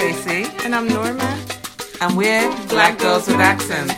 [0.00, 0.46] Tracy.
[0.64, 1.44] And I'm Norma.
[2.00, 3.92] And we're Black Girls with Accents.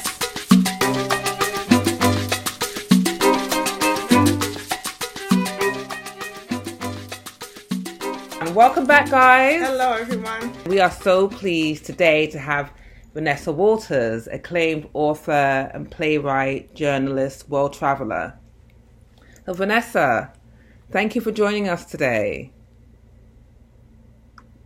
[8.40, 9.60] And welcome back, guys.
[9.62, 10.52] Hello, everyone.
[10.66, 12.72] We are so pleased today to have
[13.14, 18.36] Vanessa Walters, acclaimed author and playwright, journalist, world traveler.
[19.46, 20.32] So, Vanessa,
[20.90, 22.50] thank you for joining us today.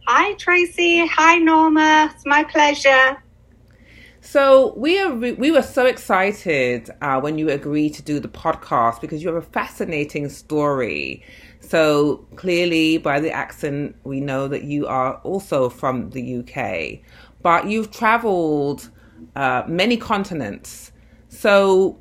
[0.08, 1.04] Hi, Tracy.
[1.04, 2.12] Hi, Norma.
[2.14, 3.20] It's my pleasure.
[4.20, 9.00] So we are we were so excited uh, when you agreed to do the podcast
[9.00, 11.24] because you have a fascinating story.
[11.58, 17.00] So clearly, by the accent, we know that you are also from the UK,
[17.42, 18.90] but you've travelled
[19.34, 20.92] uh, many continents.
[21.28, 21.98] So,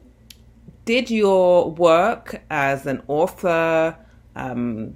[0.86, 3.98] did your work as an author
[4.36, 4.94] um,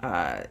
[0.00, 0.42] uh,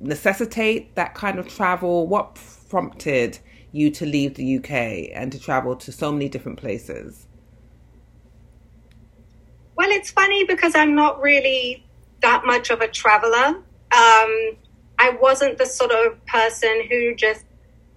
[0.00, 2.06] necessitate that kind of travel?
[2.06, 3.38] What prompted
[3.72, 7.26] you to leave the UK and to travel to so many different places?
[9.76, 11.86] Well, it's funny because I'm not really
[12.20, 13.56] that much of a traveler.
[13.92, 14.56] Um,
[14.98, 17.46] I wasn't the sort of person who just,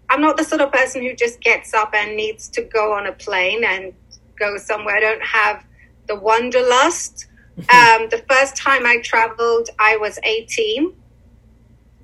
[0.10, 3.08] I'm not the sort of person who just gets up and needs to go on
[3.08, 3.94] a plane and
[4.40, 4.96] go somewhere.
[4.96, 5.66] I don't have
[6.08, 7.28] the wanderlust.
[7.58, 10.94] um, the first time I traveled, I was 18.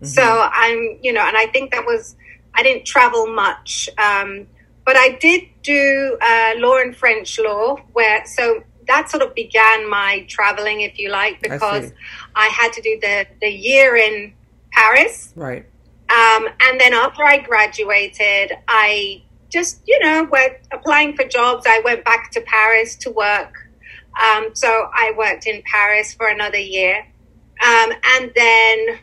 [0.02, 0.06] Mm-hmm.
[0.06, 2.16] So I'm, you know, and I think that was,
[2.54, 3.90] I didn't travel much.
[3.98, 4.48] Um,
[4.86, 9.88] but I did do uh, law and French law, where, so that sort of began
[9.90, 11.92] my traveling, if you like, because
[12.36, 14.34] I, I had to do the, the year in
[14.72, 15.32] Paris.
[15.36, 15.66] Right.
[16.10, 21.66] Um, and then after I graduated, I just, you know, went applying for jobs.
[21.68, 23.54] I went back to Paris to work.
[24.20, 27.06] Um, so I worked in Paris for another year.
[27.64, 29.00] Um, and then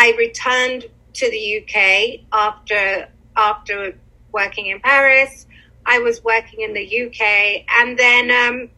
[0.00, 0.84] I returned
[1.14, 3.98] to the UK after after
[4.32, 5.46] working in Paris.
[5.84, 8.70] I was working in the UK, and then um,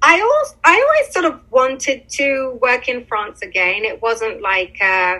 [0.00, 3.84] I also I always sort of wanted to work in France again.
[3.84, 5.18] It wasn't like uh,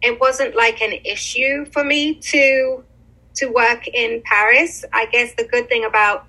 [0.00, 2.84] it wasn't like an issue for me to
[3.34, 4.84] to work in Paris.
[4.92, 6.28] I guess the good thing about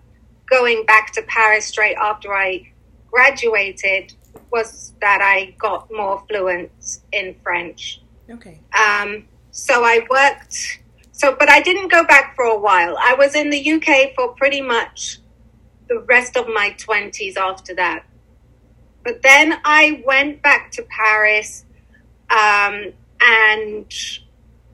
[0.50, 2.72] going back to Paris straight after I
[3.12, 4.12] graduated
[4.51, 6.72] was that I got more fluent
[7.12, 8.01] in French.
[8.29, 8.59] Okay.
[8.73, 10.81] Um, so I worked.
[11.12, 12.97] So, but I didn't go back for a while.
[13.00, 15.19] I was in the UK for pretty much
[15.88, 18.06] the rest of my twenties after that.
[19.03, 21.63] But then I went back to Paris,
[22.29, 22.91] um,
[23.22, 23.94] and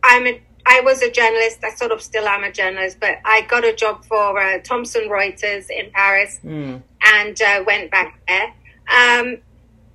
[0.03, 1.59] I'm a, I was a journalist.
[1.63, 5.09] I sort of still am a journalist, but I got a job for uh, Thomson
[5.09, 6.81] Reuters in Paris, mm.
[7.13, 8.53] and uh, went back there.
[8.89, 9.37] Um,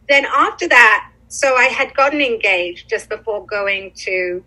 [0.08, 4.44] then after that, so I had gotten engaged just before going to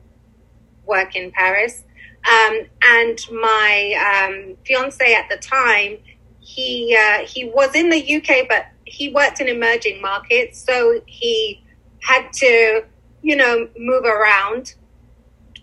[0.86, 1.84] work in Paris.
[2.30, 5.98] Um, and my um, fiance at the time,
[6.40, 11.64] he uh, he was in the UK, but he worked in emerging markets, so he
[12.02, 12.84] had to,
[13.22, 14.74] you know, move around.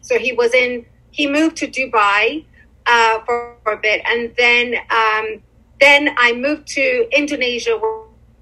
[0.00, 0.86] So he was in.
[1.10, 2.44] He moved to Dubai
[2.86, 5.42] uh, for, for, a bit, and then um,
[5.80, 7.78] then I moved to Indonesia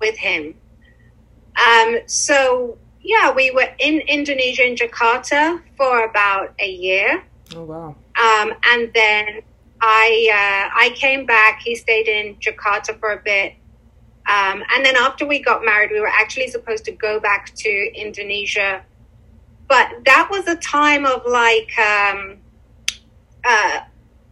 [0.00, 0.54] with him.
[1.56, 7.22] Um, so yeah, we were in Indonesia in Jakarta for about a year.
[7.54, 7.94] Oh wow!
[8.20, 9.42] Um, and then
[9.80, 11.60] I uh, I came back.
[11.62, 13.54] He stayed in Jakarta for a bit,
[14.26, 17.90] um, and then after we got married, we were actually supposed to go back to
[17.94, 18.82] Indonesia,
[19.68, 22.38] but that was a time of like um,
[23.44, 23.80] uh,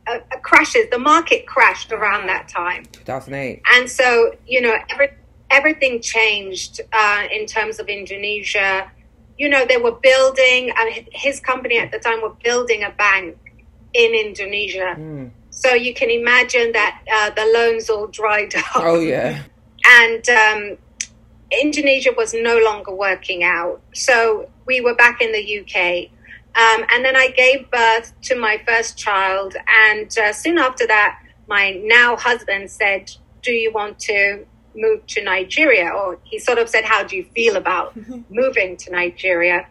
[0.06, 0.88] uh, crashes.
[0.91, 5.11] The market crashed around that time, two thousand eight, and so you know every
[5.52, 8.90] everything changed uh, in terms of Indonesia.
[9.38, 13.36] You know, they were building, and his company at the time were building a bank
[13.94, 14.96] in Indonesia.
[14.98, 15.30] Mm.
[15.50, 18.76] So you can imagine that uh, the loans all dried up.
[18.76, 19.43] Oh, yeah.
[19.84, 20.78] And um,
[21.60, 23.81] Indonesia was no longer working out.
[23.94, 26.08] So we were back in the UK.
[26.55, 29.56] Um, and then I gave birth to my first child.
[29.66, 33.10] And uh, soon after that, my now husband said,
[33.43, 35.88] Do you want to move to Nigeria?
[35.90, 37.94] Or he sort of said, How do you feel about
[38.30, 39.66] moving to Nigeria?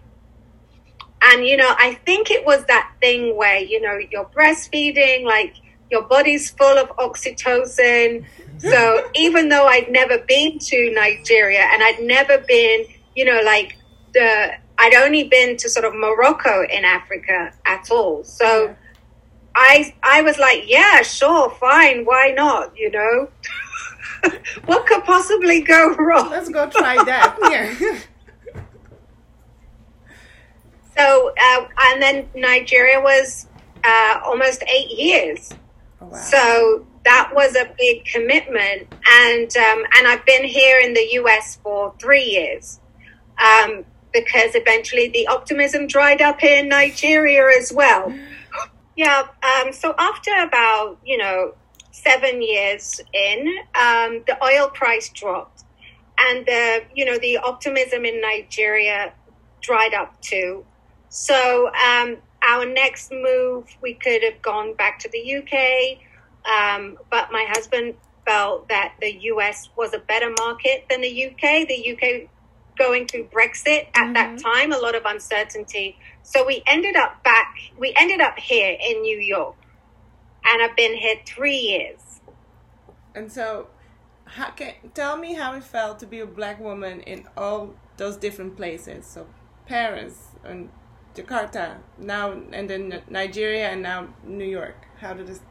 [1.23, 5.55] And, you know, I think it was that thing where, you know, you're breastfeeding, like
[5.91, 8.25] your body's full of oxytocin.
[8.59, 13.75] So even though I'd never been to Nigeria and I'd never been, you know, like
[14.13, 18.23] the, I'd only been to sort of Morocco in Africa at all.
[18.23, 18.75] So yeah.
[19.55, 22.05] I, I was like, yeah, sure, fine.
[22.05, 22.77] Why not?
[22.77, 23.29] You know?
[24.65, 26.29] what could possibly go wrong?
[26.29, 27.37] Let's go try that.
[27.51, 27.99] Yeah.
[30.97, 33.47] So uh, and then Nigeria was
[33.83, 35.51] uh, almost eight years.
[36.01, 36.17] Oh, wow.
[36.17, 41.57] So that was a big commitment, and um, and I've been here in the U.S.
[41.63, 42.79] for three years
[43.39, 48.13] um, because eventually the optimism dried up in Nigeria as well.
[48.95, 49.27] Yeah.
[49.43, 51.53] Um, so after about you know
[51.91, 55.63] seven years in, um, the oil price dropped,
[56.17, 59.13] and the you know the optimism in Nigeria
[59.61, 60.65] dried up too.
[61.09, 65.99] So um, our next move, we could have gone back to the UK,
[66.49, 67.95] um, but my husband
[68.25, 71.67] felt that the US was a better market than the UK.
[71.67, 72.29] The UK
[72.77, 74.13] going through Brexit at mm-hmm.
[74.13, 75.97] that time, a lot of uncertainty.
[76.23, 79.55] So we ended up back, we ended up here in New York,
[80.45, 82.21] and I've been here three years.
[83.15, 83.67] And so,
[84.25, 88.17] how can, tell me how it felt to be a black woman in all those
[88.17, 89.05] different places.
[89.05, 89.27] So,
[89.65, 90.69] Paris and
[91.15, 94.85] Jakarta, now and then Nigeria, and now New York.
[94.99, 95.41] How did this?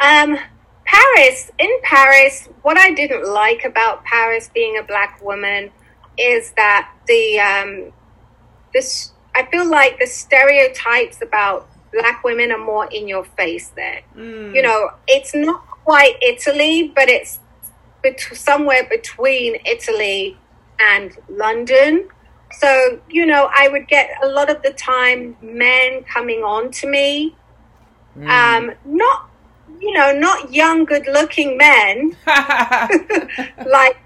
[0.00, 0.38] Um,
[0.86, 1.50] Paris.
[1.58, 5.70] In Paris, what I didn't like about Paris being a black woman
[6.16, 7.92] is that the um,
[8.74, 9.12] this.
[9.34, 14.02] I feel like the stereotypes about black women are more in your face there.
[14.16, 14.54] Mm.
[14.54, 17.38] You know, it's not quite Italy, but it's
[18.02, 20.36] bet- somewhere between Italy
[20.78, 22.08] and London.
[22.58, 26.88] So, you know, I would get a lot of the time men coming on to
[26.88, 27.34] me.
[28.16, 28.28] Mm.
[28.28, 29.28] Um, not,
[29.80, 32.16] you know, not young, good looking men.
[33.66, 33.98] like,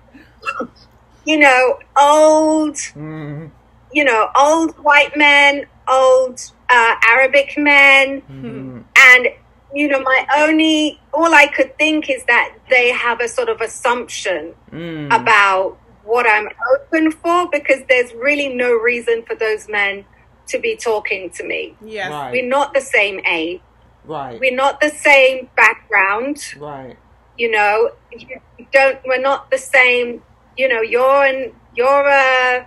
[1.27, 3.51] you know, old, mm.
[3.93, 8.23] You know, old white men, old uh, Arabic men.
[8.23, 8.85] Mm.
[8.97, 9.29] And,
[9.75, 13.61] you know, my only, all I could think is that they have a sort of
[13.61, 15.07] assumption mm.
[15.07, 20.05] about what I'm open for because there's really no reason for those men
[20.49, 21.77] to be talking to me.
[21.85, 22.11] Yes.
[22.11, 22.33] Right.
[22.33, 23.61] We're not the same age.
[24.05, 24.41] Right.
[24.41, 26.39] We're not the same background.
[26.59, 26.97] Right.
[27.37, 28.41] You know, you
[28.73, 30.23] don't we're not the same,
[30.57, 32.67] you know, you're an you're a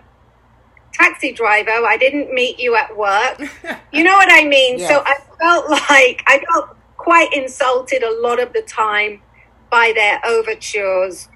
[0.94, 1.72] taxi driver.
[1.72, 3.40] I didn't meet you at work.
[3.94, 4.80] you know what I mean?
[4.80, 4.90] Yes.
[4.90, 9.22] So I felt like I felt quite insulted a lot of the time
[9.70, 11.30] by their overtures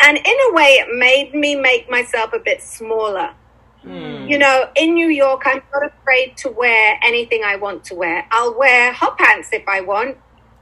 [0.00, 3.34] and in a way, it made me make myself a bit smaller.
[3.84, 4.28] Mm.
[4.30, 8.26] You know, in New York, I'm not afraid to wear anything I want to wear.
[8.30, 10.16] I'll wear hot pants if I want.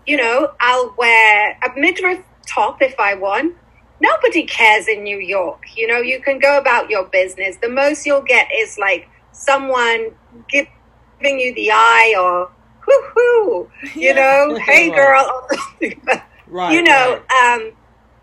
[0.07, 3.55] You know, I'll wear a midriff top if I want.
[4.01, 5.65] Nobody cares in New York.
[5.77, 7.57] You know, you can go about your business.
[7.57, 10.13] The most you'll get is like someone
[10.49, 12.51] giving you the eye or
[12.81, 15.49] hoo hoo, you know, hey girl.
[16.47, 17.55] right, you know, right.
[17.55, 17.73] um,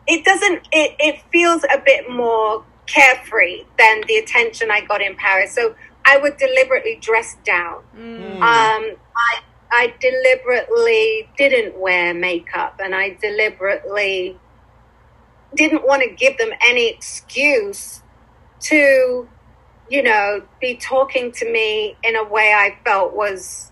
[0.08, 5.16] it doesn't it, it feels a bit more carefree than the attention I got in
[5.16, 5.54] Paris.
[5.54, 5.76] So
[6.06, 7.82] I would deliberately dress down.
[7.98, 8.36] Mm.
[8.36, 9.42] Um, I
[9.72, 14.38] I deliberately didn't wear makeup, and I deliberately
[15.56, 18.02] didn't want to give them any excuse
[18.62, 19.28] to,
[19.90, 23.72] you know, be talking to me in a way I felt was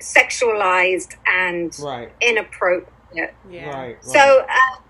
[0.00, 2.12] sexualized and right.
[2.20, 3.34] inappropriate.
[3.48, 3.70] Yeah.
[3.70, 4.04] Right, right.
[4.04, 4.46] So.
[4.48, 4.80] Uh,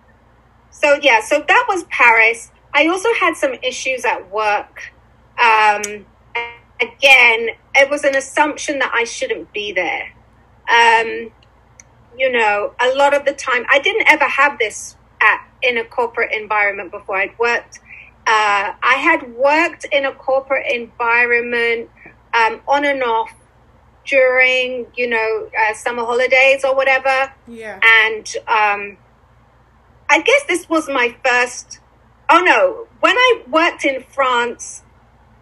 [0.71, 2.51] so yeah, so that was Paris.
[2.75, 4.93] I also had some issues at work.
[5.43, 6.05] Um,
[6.81, 10.13] again, it was an assumption that I shouldn't be there.
[10.69, 11.33] Um,
[12.19, 15.85] you know, a lot of the time, I didn't ever have this at in a
[15.85, 17.17] corporate environment before.
[17.17, 17.81] I'd worked.
[18.27, 21.91] Uh, I had worked in a corporate environment
[22.35, 23.33] um, on and off
[24.05, 27.33] during, you know, uh, summer holidays or whatever.
[27.47, 27.79] Yeah.
[27.83, 28.99] And um,
[30.09, 31.81] I guess this was my first.
[32.29, 34.83] Oh no, when I worked in France,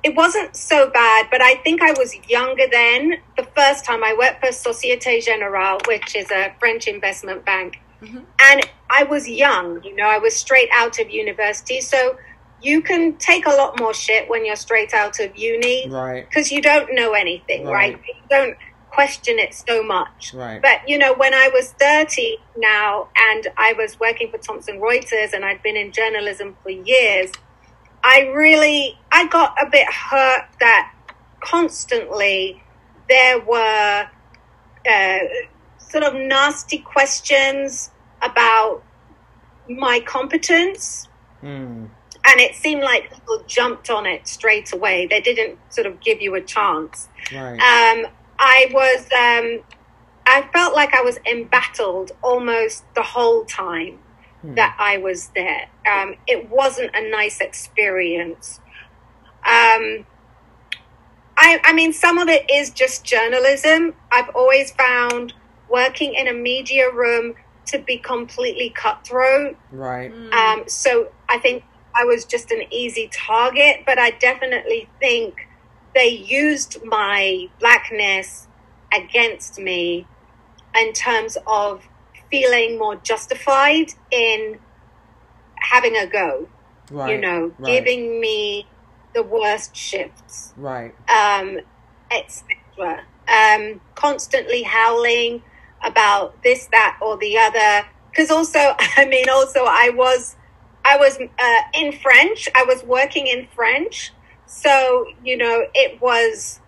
[0.02, 3.14] it wasn't so bad, but I think I was younger then.
[3.38, 7.78] The first time I worked for Societe Generale, which is a French investment bank.
[8.04, 8.20] Mm-hmm.
[8.40, 11.80] And I was young, you know, I was straight out of university.
[11.80, 12.18] So
[12.62, 15.88] you can take a lot more shit when you're straight out of uni.
[15.88, 16.28] Right.
[16.28, 17.94] Because you don't know anything, right?
[17.94, 18.02] right?
[18.06, 18.56] You don't
[18.90, 20.32] question it so much.
[20.32, 20.62] Right.
[20.62, 25.32] But, you know, when I was 30 now and I was working for Thomson Reuters
[25.32, 27.32] and I'd been in journalism for years,
[28.02, 30.94] I really, I got a bit hurt that
[31.40, 32.62] constantly
[33.08, 34.08] there were
[34.88, 35.18] uh,
[35.78, 37.90] sort of nasty questions
[38.24, 38.82] about
[39.68, 41.08] my competence.
[41.42, 41.88] Mm.
[42.26, 45.06] And it seemed like people jumped on it straight away.
[45.06, 47.08] They didn't sort of give you a chance.
[47.32, 47.52] Right.
[47.52, 48.06] Um,
[48.38, 49.64] I was, um,
[50.26, 53.98] I felt like I was embattled almost the whole time
[54.40, 54.54] hmm.
[54.54, 55.68] that I was there.
[55.90, 58.60] Um, it wasn't a nice experience.
[59.46, 60.06] Um,
[61.36, 63.94] I, I mean, some of it is just journalism.
[64.10, 65.34] I've always found
[65.68, 67.34] working in a media room
[67.66, 69.56] to be completely cutthroat.
[69.70, 70.12] Right.
[70.32, 71.64] Um, so I think
[71.98, 75.48] I was just an easy target, but I definitely think
[75.94, 78.48] they used my blackness
[78.92, 80.06] against me
[80.76, 81.82] in terms of
[82.30, 84.58] feeling more justified in
[85.56, 86.48] having a go.
[86.90, 87.14] Right.
[87.14, 88.66] You know, right, giving me
[89.14, 90.92] the worst shifts Right.
[91.08, 91.60] um,
[92.10, 93.04] etc.
[93.28, 95.42] Um, constantly howling
[95.84, 97.86] about this, that, or the other.
[98.10, 98.58] Because also,
[98.96, 100.36] I mean, also, I was,
[100.84, 102.48] I was uh, in French.
[102.54, 104.12] I was working in French,
[104.46, 106.60] so you know, it was,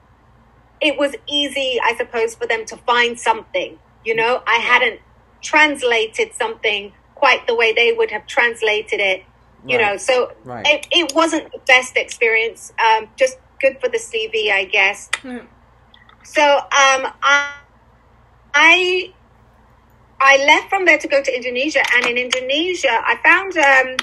[0.80, 3.78] it was easy, I suppose, for them to find something.
[4.04, 5.00] You know, I hadn't
[5.42, 9.24] translated something quite the way they would have translated it.
[9.66, 9.92] You Right.
[9.92, 10.64] know, so Right.
[10.66, 12.72] it, it wasn't the best experience.
[12.78, 15.08] Um, just good for the CV, I guess.
[15.22, 15.38] Hmm.
[16.22, 17.52] So um, I,
[18.58, 19.12] I
[20.18, 23.96] I left from there to go to Indonesia, and in Indonesia, I found um,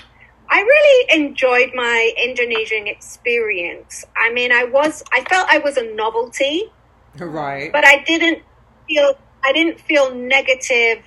[0.47, 4.05] I really enjoyed my Indonesian experience.
[4.15, 6.71] I mean, I was I felt I was a novelty,
[7.17, 7.71] Right.
[7.71, 8.43] but I didn't
[8.87, 11.03] feel I didn't feel negative.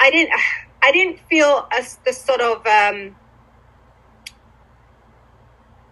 [0.00, 0.34] I didn't
[0.82, 3.14] I didn't feel as the sort of um,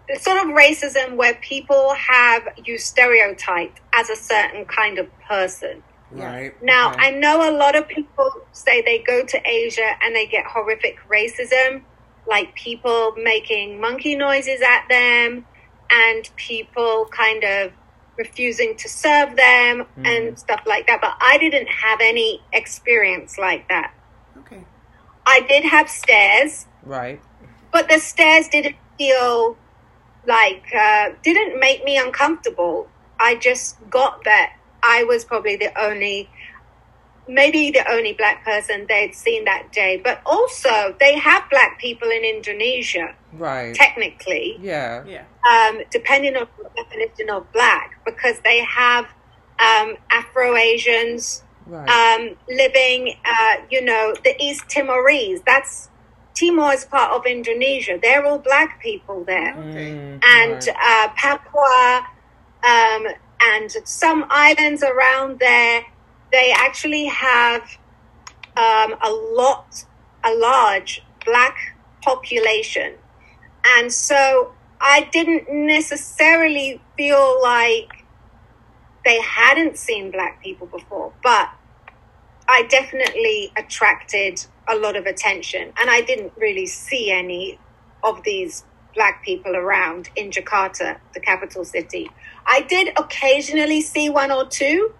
[0.08, 5.84] the sort of racism where people have you stereotyped as a certain kind of person.
[6.14, 6.62] Right.
[6.62, 7.06] Now, okay.
[7.06, 10.98] I know a lot of people say they go to Asia and they get horrific
[11.08, 11.82] racism,
[12.26, 15.46] like people making monkey noises at them
[15.90, 17.72] and people kind of
[18.16, 21.00] refusing to serve them and stuff like that.
[21.00, 23.94] But I didn't have any experience like that.
[24.38, 24.64] Okay.
[25.26, 26.66] I did have stairs.
[26.84, 27.20] Right.
[27.70, 29.56] but the stairs didn't feel
[30.26, 32.88] like uh, didn't make me uncomfortable.
[33.20, 36.28] I just got that I was probably the only,
[37.28, 40.00] maybe the only black person they'd seen that day.
[40.02, 43.74] But also, they have black people in Indonesia, Right.
[43.74, 45.04] technically, Yeah.
[45.06, 45.24] Yeah.
[45.48, 49.06] um, depending on the definition of black, because they have
[49.58, 51.88] um, Afro Asians Right.
[51.88, 55.40] um, living, uh, you know, the East Timorese.
[55.46, 55.88] That's
[56.34, 57.98] Timor is part of Indonesia.
[58.02, 59.92] They're all black people there, Okay.
[59.92, 60.68] Mm, and right.
[60.68, 62.06] uh, Papua,
[62.64, 63.06] um,
[63.42, 65.84] and some islands around there.
[66.30, 67.62] They actually have
[68.56, 69.84] um, a lot,
[70.24, 71.56] a large black
[72.02, 72.94] population,
[73.64, 78.04] and so I didn't necessarily feel like
[79.04, 81.50] they hadn't seen black people before, but
[82.48, 87.58] I definitely attracted a lot of attention, and I didn't really see any
[88.02, 92.10] of these black people around in Jakarta, the capital city.
[92.46, 94.92] I did occasionally see one or two,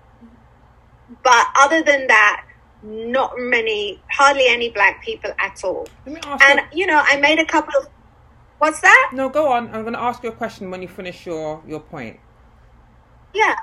[1.23, 2.45] but other than that,
[2.83, 5.87] not many, hardly any black people at all.
[6.07, 6.81] Let me ask And you.
[6.81, 7.89] you know, I made a couple of.
[8.59, 9.11] What's that?
[9.13, 9.69] No, go on.
[9.75, 12.19] I'm going to ask you a question when you finish your your point.
[13.35, 13.55] yeah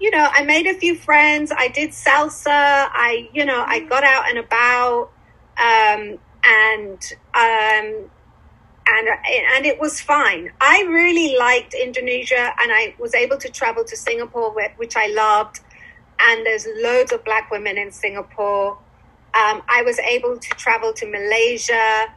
[0.00, 4.02] you know i made a few friends i did salsa i you know i got
[4.02, 5.10] out and about
[5.62, 7.00] um and
[7.34, 8.10] um
[8.92, 9.08] and
[9.54, 13.96] and it was fine i really liked indonesia and i was able to travel to
[13.96, 15.60] singapore which i loved
[16.20, 18.72] and there's loads of black women in singapore
[19.34, 22.12] um, i was able to travel to malaysia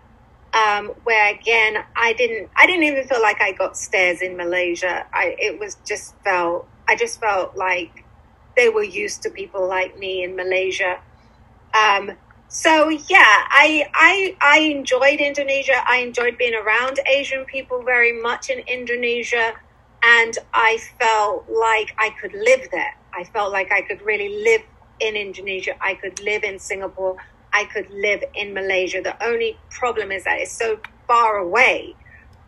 [0.55, 5.05] um, where again I didn't I didn't even feel like I got stares in Malaysia.
[5.13, 8.05] I it was just felt I just felt like
[8.55, 10.99] they were used to people like me in Malaysia.
[11.73, 12.11] Um,
[12.55, 15.83] so yeah, I I I enjoyed Indonesia.
[15.85, 19.51] I enjoyed being around Asian people very much in Indonesia,
[20.01, 22.95] and I felt like I could live there.
[23.13, 24.61] I felt like I could really live
[25.01, 25.75] in Indonesia.
[25.81, 27.17] I could live in Singapore.
[27.51, 29.01] I could live in Malaysia.
[29.01, 31.93] The only problem is that it's so far away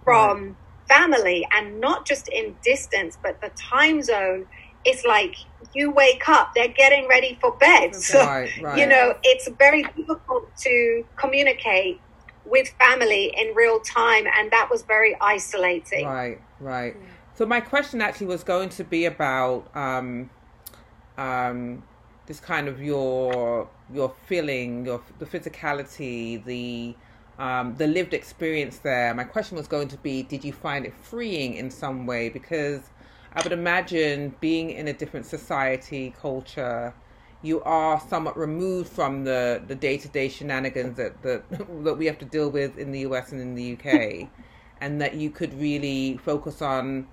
[0.06, 0.56] from
[0.88, 4.48] family and not just in distance, but the time zone.
[4.86, 5.36] It's like
[5.74, 7.96] you wake up, they're getting ready for bed.
[7.96, 8.78] So, Right, right.
[8.78, 12.00] you know, it's very difficult to communicate
[12.46, 16.06] with family in real time, and that was very isolating.
[16.06, 16.96] Right, right.
[17.36, 20.30] So my question actually was going to be about um,
[21.18, 21.84] um,
[22.26, 26.96] this kind of your your feeling, your the physicality, the
[27.38, 29.14] um, the lived experience there.
[29.14, 32.30] My question was going to be, did you find it freeing in some way?
[32.30, 32.82] Because
[33.38, 36.96] I would imagine being in a different society, culture,
[37.44, 41.44] you are somewhat removed from the the day to day shenanigans that that
[41.84, 44.27] that we have to deal with in the US and in the UK,
[44.82, 47.08] and that you could really focus on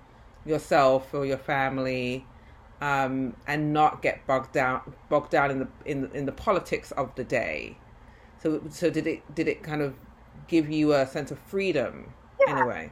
[0.47, 2.25] yourself or your family
[2.81, 7.13] um, and not get bogged down bogged down in the in in the politics of
[7.13, 7.77] the day.
[8.41, 9.93] So so did it did it kind of
[10.47, 12.53] give you a sense of freedom yeah.
[12.53, 12.91] in a way?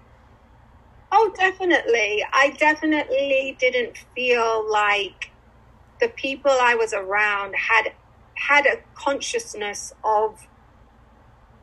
[1.15, 2.25] Oh, definitely.
[2.33, 5.29] I definitely didn't feel like
[6.01, 7.93] the people I was around had
[8.33, 10.47] had a consciousness of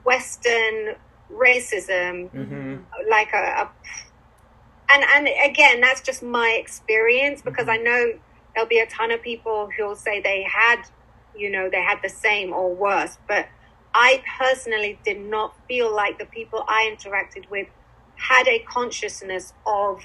[0.04, 0.94] Western
[1.32, 2.76] racism, mm-hmm.
[3.10, 3.70] like a, a,
[4.88, 7.80] and and again, that's just my experience because mm-hmm.
[7.80, 8.12] I know
[8.54, 10.84] there'll be a ton of people who'll say they had,
[11.34, 13.48] you know, they had the same or worse, but
[13.94, 17.66] I personally did not feel like the people I interacted with
[18.20, 20.02] had a consciousness of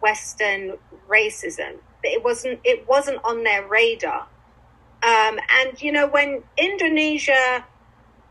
[0.00, 0.78] Western
[1.08, 1.78] racism.
[2.02, 4.28] It wasn't it wasn't on their radar.
[5.02, 7.64] Um, and you know when Indonesia,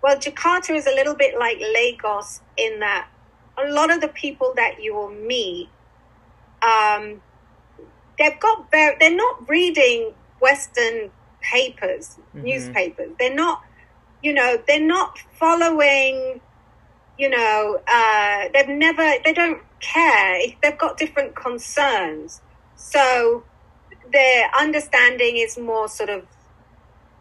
[0.01, 3.09] well, Jakarta is a little bit like Lagos in that
[3.57, 5.69] a lot of the people that you will meet,
[6.61, 7.21] um,
[8.17, 11.11] they've got very, they're not reading Western
[11.41, 12.43] papers, mm-hmm.
[12.43, 13.11] newspapers.
[13.19, 13.61] They're not,
[14.21, 16.41] you know, they're not following
[17.17, 20.41] you know, uh, they've never, they don't care.
[20.61, 22.41] They've got different concerns.
[22.75, 23.43] So
[24.11, 26.25] their understanding is more sort of,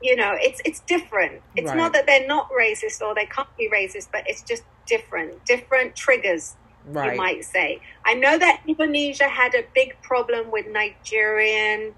[0.03, 1.41] you know, it's it's different.
[1.57, 1.77] It's right.
[1.77, 5.97] not that they're not racist or they can't be racist, but it's just different, different
[5.97, 7.13] triggers, right.
[7.13, 7.81] you might say.
[8.05, 11.95] I know that Indonesia had a big problem with Nigerian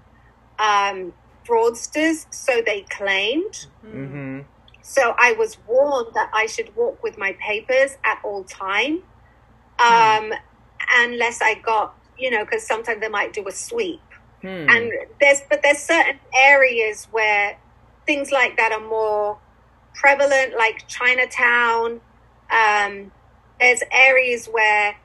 [0.57, 1.13] um,
[1.45, 3.67] fraudsters, so they claimed.
[3.85, 4.41] Mm-hmm.
[4.89, 9.03] So I was warned that I should walk with my papers at all time,
[9.79, 10.37] um, mm.
[10.95, 13.99] unless I got, you know, because sometimes they might do a sweep.
[14.41, 14.69] Mm.
[14.69, 17.57] And there's, but there's certain areas where
[18.05, 19.37] things like that are more
[19.93, 21.99] prevalent, like Chinatown.
[22.49, 23.11] Um,
[23.59, 24.95] there's areas where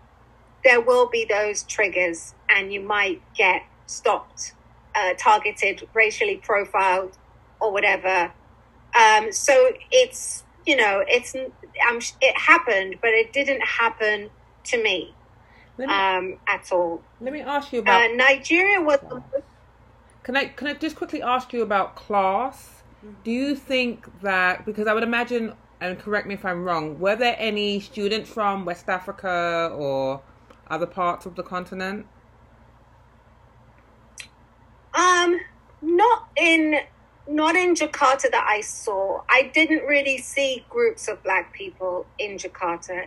[0.63, 4.53] there will be those triggers, and you might get stopped,
[4.95, 7.19] uh, targeted, racially profiled,
[7.61, 8.33] or whatever
[8.99, 14.31] um, so it's you know it's um, it happened, but it didn't happen
[14.65, 15.15] to me,
[15.79, 17.03] me um, at all.
[17.21, 18.99] Let me ask you about uh, Nigeria was.
[20.23, 22.83] Can I can I just quickly ask you about class?
[23.25, 27.17] Do you think that because I would imagine, and correct me if I'm wrong, were
[27.17, 30.23] there any students from West Africa or
[30.69, 32.07] other parts of the continent?
[34.95, 35.41] Um,
[35.81, 36.81] not in
[37.29, 39.23] not in Jakarta that I saw.
[39.29, 43.07] I didn't really see groups of black people in Jakarta.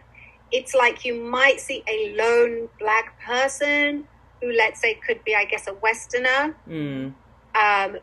[0.52, 4.08] It's like you might see a lone black person
[4.42, 7.14] who, let's say, could be, I guess, a Westerner, mm.
[7.56, 7.98] um,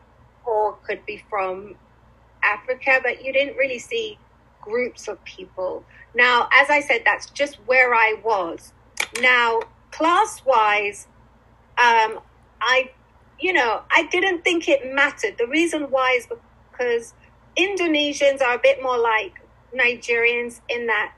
[0.45, 1.75] or could be from
[2.43, 4.17] Africa, but you didn't really see
[4.61, 5.83] groups of people.
[6.13, 8.73] Now, as I said, that's just where I was.
[9.21, 11.07] Now, class wise,
[11.77, 12.19] um,
[12.61, 12.91] I
[13.39, 15.37] you know, I didn't think it mattered.
[15.37, 16.27] The reason why is
[16.71, 17.13] because
[17.57, 19.39] Indonesians are a bit more like
[19.75, 21.13] Nigerians in that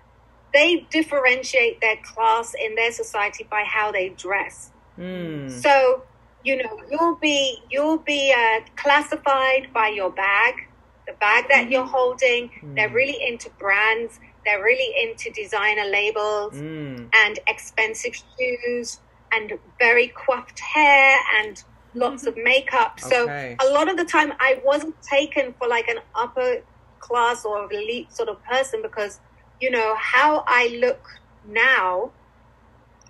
[0.53, 4.71] they differentiate their class in their society by how they dress.
[4.97, 5.51] Mm.
[5.51, 6.03] So,
[6.43, 10.67] you know, you'll be you'll be uh, classified by your bag,
[11.05, 12.49] the bag that you're holding.
[12.63, 12.75] Mm.
[12.75, 14.19] They're really into brands.
[14.45, 17.09] They're really into designer labels mm.
[17.13, 18.99] and expensive shoes
[19.31, 21.61] and very coiffed hair and
[21.95, 22.99] lots of makeup.
[22.99, 26.61] So a lot of the time I wasn't taken for like an upper
[26.99, 29.19] class or elite sort of person because,
[29.61, 31.01] you know, how I look
[31.47, 32.11] now,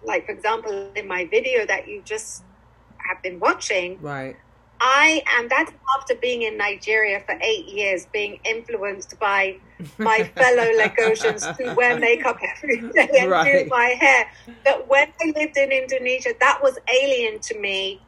[0.04, 2.43] like for example, in my video that you just
[2.98, 4.00] have been watching.
[4.02, 4.36] Right.
[4.82, 9.56] I am that's after being in Nigeria for eight years, being influenced by
[9.98, 13.63] my fellow Lagosians who wear makeup every day and right.
[13.63, 14.30] do my hair.
[14.65, 18.02] But when I lived in Indonesia, that was alien to me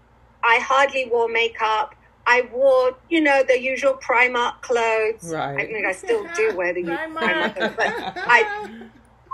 [0.44, 1.96] I hardly wore makeup.
[2.26, 5.32] I wore, you know, the usual Primark clothes.
[5.34, 5.70] Right.
[5.70, 8.70] I mean, I still do wear the usual Primark clothes, but I,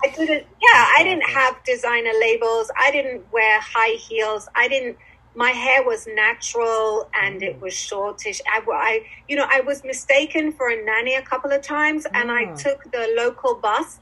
[0.04, 0.46] I didn't.
[0.62, 2.70] Yeah, I didn't have designer labels.
[2.78, 4.48] I didn't wear high heels.
[4.56, 4.98] I didn't.
[5.36, 8.40] My hair was natural and it was shortish.
[8.48, 12.32] I, I you know, I was mistaken for a nanny a couple of times, and
[12.32, 12.56] I ah.
[12.56, 14.00] took the local bus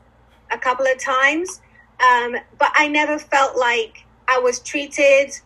[0.51, 1.61] a couple of times.
[2.01, 5.39] Um, but I never felt like I was treated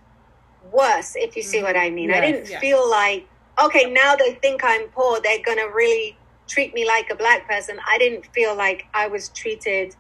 [0.75, 2.09] worse, if you see what I mean.
[2.09, 2.61] Yes, I didn't yes.
[2.61, 3.27] feel like,
[3.63, 7.47] okay, now they think I'm poor, they're going to really treat me like a black
[7.47, 7.79] person.
[7.87, 9.95] I didn't feel like I was treated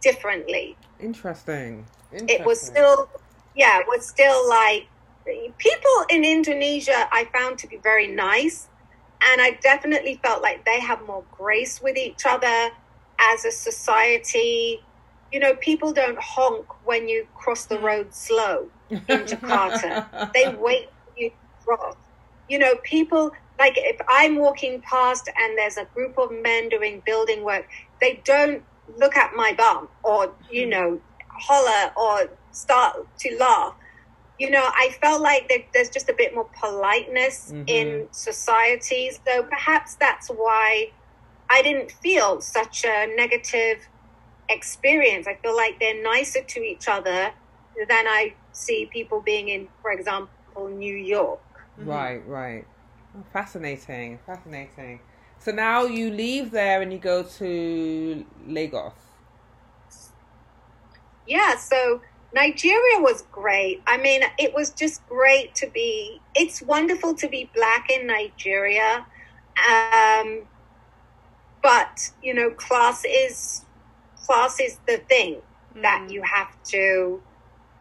[0.00, 0.76] differently.
[1.00, 1.86] Interesting.
[2.12, 2.40] Interesting.
[2.40, 3.08] It was still,
[3.54, 4.88] yeah, it was still like
[5.58, 8.68] people in Indonesia I found to be very nice.
[9.28, 12.70] And I definitely felt like they have more grace with each other
[13.18, 14.82] as a society.
[15.32, 17.82] You know, people don't honk when you cross the mm.
[17.82, 20.32] road slow in Jakarta.
[20.32, 21.96] they wait for you to cross.
[22.48, 27.02] You know, people like if I'm walking past and there's a group of men doing
[27.04, 27.66] building work,
[28.00, 28.62] they don't
[28.98, 30.70] look at my bum or you mm-hmm.
[30.70, 33.74] know holler or start to laugh.
[34.38, 37.62] You know, I felt like there, there's just a bit more politeness mm-hmm.
[37.66, 40.90] in societies, So perhaps that's why
[41.48, 43.88] I didn't feel such a negative
[44.50, 45.26] experience.
[45.26, 47.32] I feel like they're nicer to each other
[47.88, 51.40] than I see people being in, for example, New York.
[51.78, 51.88] Mm-hmm.
[51.88, 52.64] Right, right.
[53.32, 55.00] Fascinating, fascinating.
[55.38, 58.92] So now you leave there and you go to Lagos.
[61.26, 62.00] Yeah, so
[62.34, 63.82] Nigeria was great.
[63.86, 69.06] I mean, it was just great to be, it's wonderful to be black in Nigeria.
[69.68, 70.42] Um,
[71.62, 73.64] but, you know, class is,
[74.24, 75.36] class is the thing
[75.74, 75.82] mm.
[75.82, 77.20] that you have to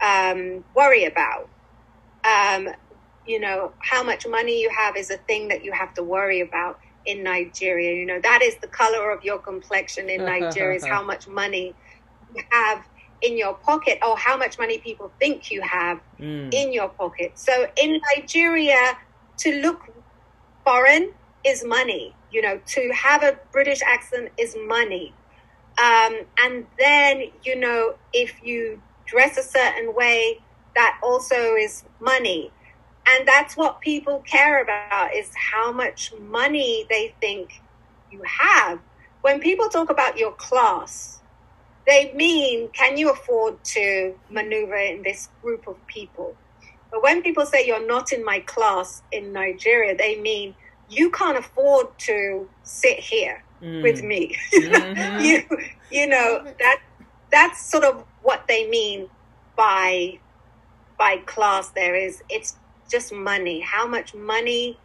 [0.01, 1.49] um, worry about.
[2.23, 2.69] Um,
[3.27, 6.41] you know, how much money you have is a thing that you have to worry
[6.41, 7.95] about in Nigeria.
[7.95, 11.73] You know, that is the color of your complexion in Nigeria, is how much money
[12.35, 12.85] you have
[13.21, 16.53] in your pocket or how much money people think you have mm.
[16.53, 17.31] in your pocket.
[17.35, 18.97] So in Nigeria,
[19.37, 19.81] to look
[20.63, 22.13] foreign is money.
[22.31, 25.13] You know, to have a British accent is money.
[25.77, 30.39] Um, and then, you know, if you dress a certain way,
[30.75, 32.51] that also is money.
[33.07, 37.61] And that's what people care about is how much money they think
[38.11, 38.79] you have.
[39.21, 41.21] When people talk about your class,
[41.85, 46.35] they mean can you afford to maneuver in this group of people?
[46.91, 50.55] But when people say you're not in my class in Nigeria, they mean
[50.89, 53.83] you can't afford to sit here mm.
[53.83, 54.35] with me.
[54.53, 55.19] Mm-hmm.
[55.21, 55.43] you
[55.91, 56.81] you know that
[57.31, 59.07] that's sort of what they mean
[59.55, 60.19] by
[60.97, 62.57] by class there is it's
[62.89, 63.59] just money.
[63.61, 64.77] How much money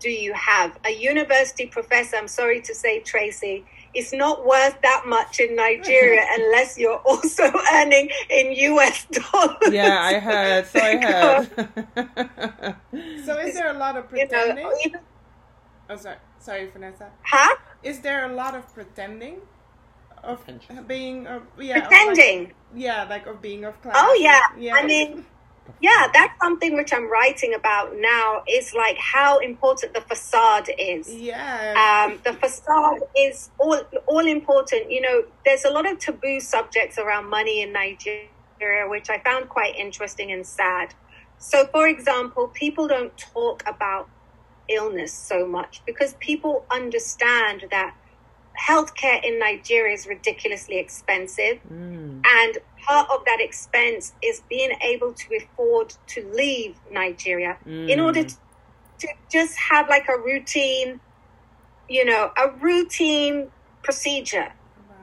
[0.00, 0.78] do you have?
[0.84, 3.64] A university professor i'm sorry to say tracy
[3.94, 9.56] it's not worth that much in nigeria unless you're also earning in us dollars.
[9.70, 10.66] Yeah i heard.
[10.66, 12.76] So i heard.
[13.24, 15.00] So is there a lot of pretending you know, even,
[15.90, 16.16] oh sorry.
[16.40, 17.08] Sorry vanessa.
[17.22, 17.56] Huh?
[17.84, 19.36] Is there a lot of pretending
[20.22, 20.44] of
[20.86, 23.94] being of yeah pretending like, yeah like of being of class.
[23.98, 24.40] Oh yeah.
[24.58, 24.74] yeah.
[24.74, 25.24] I mean
[25.80, 31.12] yeah that's something which i'm writing about now is like how important the facade is.
[31.12, 34.90] Yeah um the facade is all all important.
[34.90, 38.28] You know there's a lot of taboo subjects around money in nigeria
[38.86, 40.94] which i found quite interesting and sad.
[41.38, 44.08] So for example people don't talk about
[44.68, 47.96] illness so much because people understand that
[48.68, 51.58] healthcare in Nigeria is ridiculously expensive.
[51.72, 52.22] Mm.
[52.24, 57.88] And part of that expense is being able to afford to leave Nigeria mm.
[57.88, 58.36] in order to,
[59.00, 61.00] to, just have like a routine,
[61.88, 63.50] you know, a routine
[63.82, 64.52] procedure,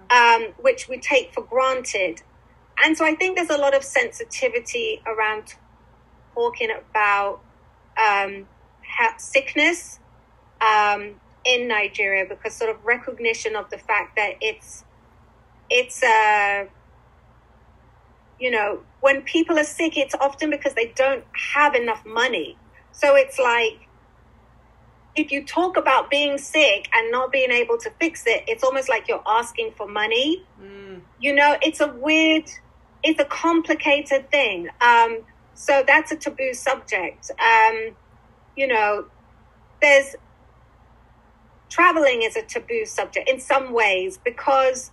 [0.10, 2.22] um, which we take for granted.
[2.84, 5.56] And so I think there's a lot of sensitivity around
[6.34, 7.42] talking about
[7.98, 8.48] um,
[9.18, 10.00] sickness.
[10.62, 14.84] Um, in Nigeria because sort of recognition of the fact that it's
[15.70, 16.66] it's a uh,
[18.40, 21.24] you know when people are sick it's often because they don't
[21.54, 22.58] have enough money.
[22.92, 23.88] So it's like
[25.16, 28.90] if you talk about being sick and not being able to fix it it's almost
[28.90, 30.44] like you're asking for money.
[30.62, 31.02] Mm.
[31.20, 32.50] you know it's a weird
[33.04, 34.70] it's a complicated thing.
[34.82, 35.20] Um,
[35.54, 37.32] so that's a taboo subject.
[37.32, 37.96] Um,
[38.56, 39.06] you know
[39.82, 40.16] there's
[41.70, 44.92] traveling is a taboo subject in some ways because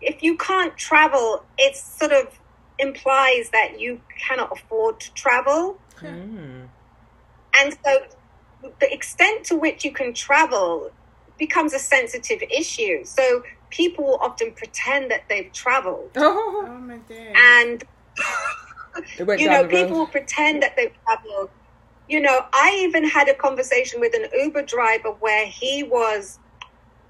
[0.00, 2.38] if you can't travel, it sort of
[2.78, 5.78] implies that you cannot afford to travel.
[6.00, 6.68] Mm.
[7.58, 8.06] And so
[8.80, 10.90] the extent to which you can travel
[11.38, 13.04] becomes a sensitive issue.
[13.04, 16.10] So people often pretend that they've traveled.
[16.16, 17.18] Oh, oh my God.
[17.36, 17.84] And,
[19.38, 21.50] you know, people pretend that they've traveled
[22.12, 26.38] you know, I even had a conversation with an Uber driver where he was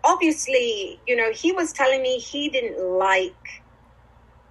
[0.05, 3.63] obviously, you know, he was telling me he didn't like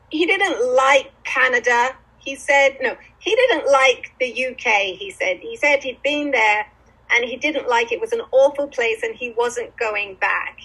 [0.10, 1.96] he didn't like Canada.
[2.18, 5.38] He said no, he didn't like the UK, he said.
[5.38, 6.68] He said he'd been there
[7.12, 7.96] and he didn't like it.
[7.96, 10.58] it was an awful place and he wasn't going back.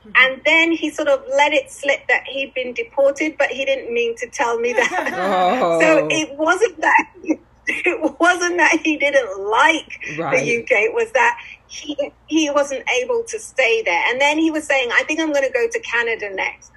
[0.00, 0.10] Mm-hmm.
[0.16, 3.92] And then he sort of let it slip that he'd been deported, but he didn't
[3.92, 5.12] mean to tell me that.
[5.62, 5.80] oh.
[5.80, 7.38] So it wasn't that
[7.86, 10.44] it wasn't that he didn't like right.
[10.44, 10.70] the UK.
[10.70, 14.02] It was that he he wasn't able to stay there.
[14.08, 16.72] And then he was saying, "I think I'm going to go to Canada next."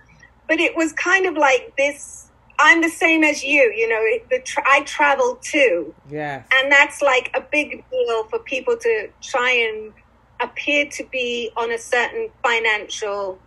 [0.48, 2.24] But it was kind of like this
[2.60, 3.74] I'm the same as you.
[3.76, 6.46] You know, the tra- I travel too, Yes.
[6.54, 9.94] and that's like a big deal for people to try and
[10.40, 13.40] appear to be on a certain financial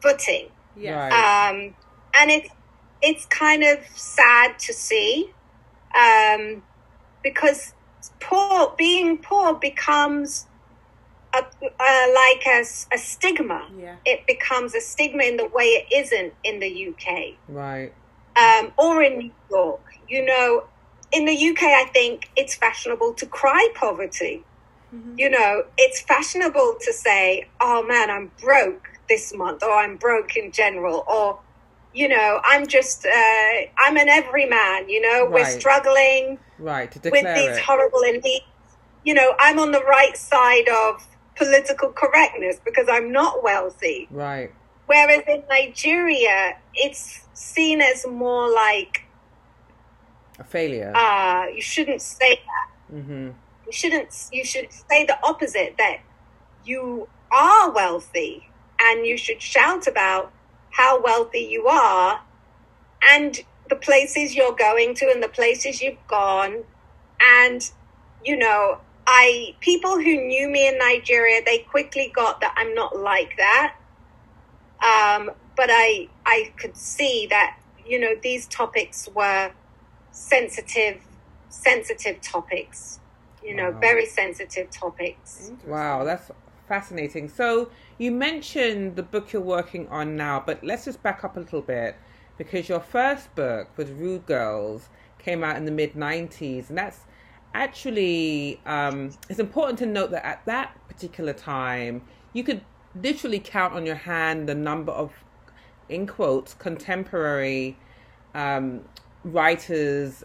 [0.00, 0.48] footing.
[0.76, 1.12] Yes.
[1.12, 1.50] Right.
[1.50, 1.74] um,
[2.14, 2.48] and it's
[3.02, 5.32] it's kind of sad to see
[5.98, 6.62] um,
[7.22, 7.72] because
[8.20, 10.46] poor being poor becomes
[11.34, 13.66] a, uh, like a stigma.
[13.78, 13.96] Yeah.
[14.04, 17.92] It becomes a stigma in the way it isn't in the UK Right.
[18.36, 19.80] um, or in New York.
[20.08, 20.64] You know,
[21.12, 24.44] in the UK, I think it's fashionable to cry poverty.
[25.16, 30.36] You know, it's fashionable to say, "Oh man, I'm broke this month," or "I'm broke
[30.36, 31.40] in general," or
[31.94, 36.92] you know, "I'm just, uh, I'm an everyman." You know, we're struggling Right.
[36.94, 37.62] With these it.
[37.62, 38.44] horrible elites.
[39.04, 44.08] You know, I'm on the right side of political correctness because I'm not wealthy.
[44.10, 44.50] right.
[44.86, 49.02] Whereas in Nigeria, it's seen as more like
[50.38, 50.92] A failure.
[50.94, 52.94] uh, you shouldn't say that.
[52.94, 53.30] mm-hmm.
[53.66, 54.10] You shouldn't.
[54.30, 55.98] You should say the opposite that
[56.66, 60.32] you are wealthy, and you should shout about
[60.76, 62.20] how wealthy you are,
[63.10, 66.64] and the places you're going to, and the places you've gone,
[67.20, 67.70] and
[68.24, 68.78] you know.
[69.06, 73.74] I people who knew me in Nigeria, they quickly got that I'm not like that.
[74.82, 79.52] Um, but I I could see that you know these topics were
[80.10, 81.02] sensitive
[81.50, 82.98] sensitive topics
[83.42, 83.80] you know Wow.
[83.80, 86.30] very sensitive topics Wow, that's
[86.66, 87.28] fascinating.
[87.28, 91.40] So you mentioned the book you're working on now, but let's just back up a
[91.40, 91.96] little bit
[92.36, 97.00] because your first book with Rude Girls came out in the mid '90s, and that's
[97.54, 102.02] actually um, it's important to note that at that particular time
[102.32, 102.60] you could
[103.00, 105.12] literally count on your hand the number of
[105.88, 107.76] in quotes contemporary
[108.34, 108.80] um,
[109.22, 110.24] writers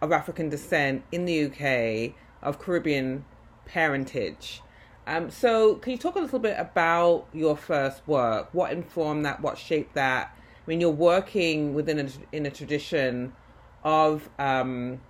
[0.00, 3.24] of African descent in the UK of Caribbean
[3.66, 4.62] parentage.
[5.06, 8.48] Um, so, can you talk a little bit about your first work?
[8.52, 9.40] What informed that?
[9.40, 10.34] What shaped that?
[10.36, 13.34] I mean, you're working within a, in a tradition
[13.82, 15.00] of um,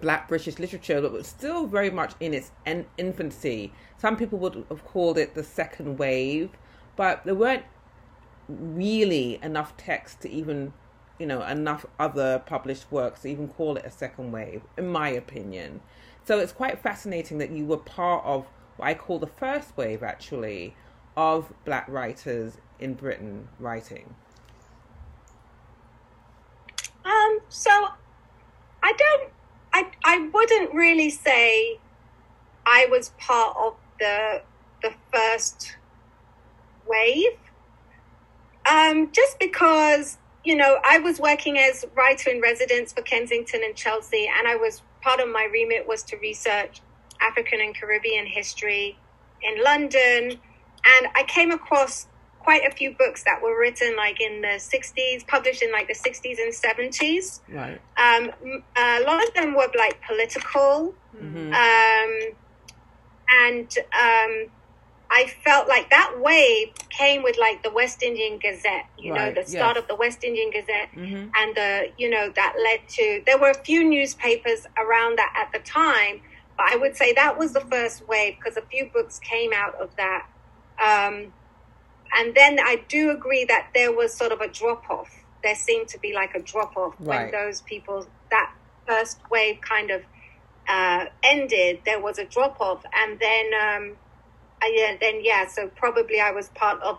[0.00, 3.72] Black British literature was still very much in its en- infancy.
[3.98, 6.50] Some people would have called it the second wave,
[6.96, 7.64] but there weren't
[8.48, 10.72] really enough text to even,
[11.18, 15.10] you know, enough other published works to even call it a second wave, in my
[15.10, 15.80] opinion.
[16.24, 20.02] So it's quite fascinating that you were part of what I call the first wave,
[20.02, 20.74] actually,
[21.16, 24.14] of black writers in Britain writing.
[27.04, 27.70] um so
[28.82, 29.30] i don't
[29.72, 31.78] i i wouldn't really say
[32.66, 34.42] i was part of the
[34.82, 35.76] the first
[36.86, 37.38] wave
[38.70, 43.74] um just because you know i was working as writer in residence for kensington and
[43.74, 46.80] chelsea and i was part of my remit was to research
[47.22, 48.96] african and caribbean history
[49.42, 50.38] in london.
[50.84, 52.06] And i came across
[52.40, 55.94] quite a few books that were written like in the 60s published in like the
[55.94, 57.80] 60s and 70s Right.
[57.96, 60.94] um, m- a lot of them were like political.
[61.16, 62.12] Hmm um,
[63.44, 64.32] and um,
[65.10, 69.42] I felt like that wave came with like the West Indian Gazette, you Right, know,
[69.42, 69.82] the start yes.
[69.82, 73.50] of the West Indian Gazette, hmm and the you know that led to there were
[73.50, 76.20] a few newspapers around that at the time,
[76.62, 79.74] but I would say that was the first wave because a few books came out
[79.80, 80.26] of that,
[80.78, 81.32] um,
[82.16, 85.10] and then I do agree that there was sort of a drop off.
[85.42, 88.52] There seemed to be like a drop off when those people that
[88.86, 90.02] first wave kind of
[90.68, 91.80] uh, ended.
[91.84, 93.96] There was a drop off, and then um,
[94.62, 96.98] uh, yeah, then yeah, so probably I was part of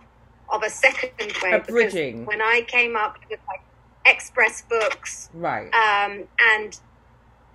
[0.49, 2.26] of a second wave because bridging.
[2.26, 3.62] when I came up with like
[4.06, 5.73] X Press Books, Right.
[5.73, 6.78] um, and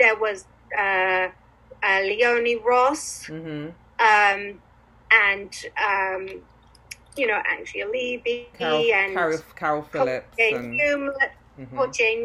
[0.00, 0.46] there was
[0.78, 1.28] uh,
[1.82, 3.68] uh, Leone Ross, hmm
[4.00, 4.60] um,
[5.10, 6.28] and um,
[7.16, 10.36] you know Angela Levy Carol, and Carol, Caryl Phillips.
[10.38, 12.22] Jane And, Newland, mhm, Jane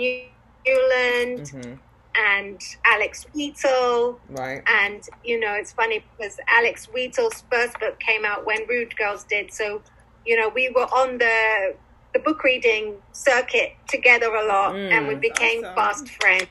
[0.66, 1.80] Newland, mhm,
[2.16, 4.20] and Alex Wheatle.
[4.30, 4.62] Right.
[4.68, 9.24] And you know, it's funny because Alex Wheatle's first book came out when Rude Girls
[9.24, 9.52] did.
[9.54, 9.82] So,
[10.26, 11.76] you know, we were on the
[12.14, 14.92] the book reading circuit together a lot, Mm.
[14.92, 15.76] and we became Awesome.
[15.76, 16.48] fast friends.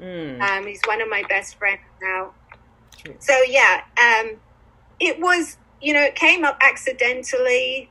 [0.00, 0.40] Mm.
[0.40, 2.32] Um, he's one of my best friends now.
[3.18, 4.36] So yeah, um,
[4.98, 7.90] it was you know it came up accidentally.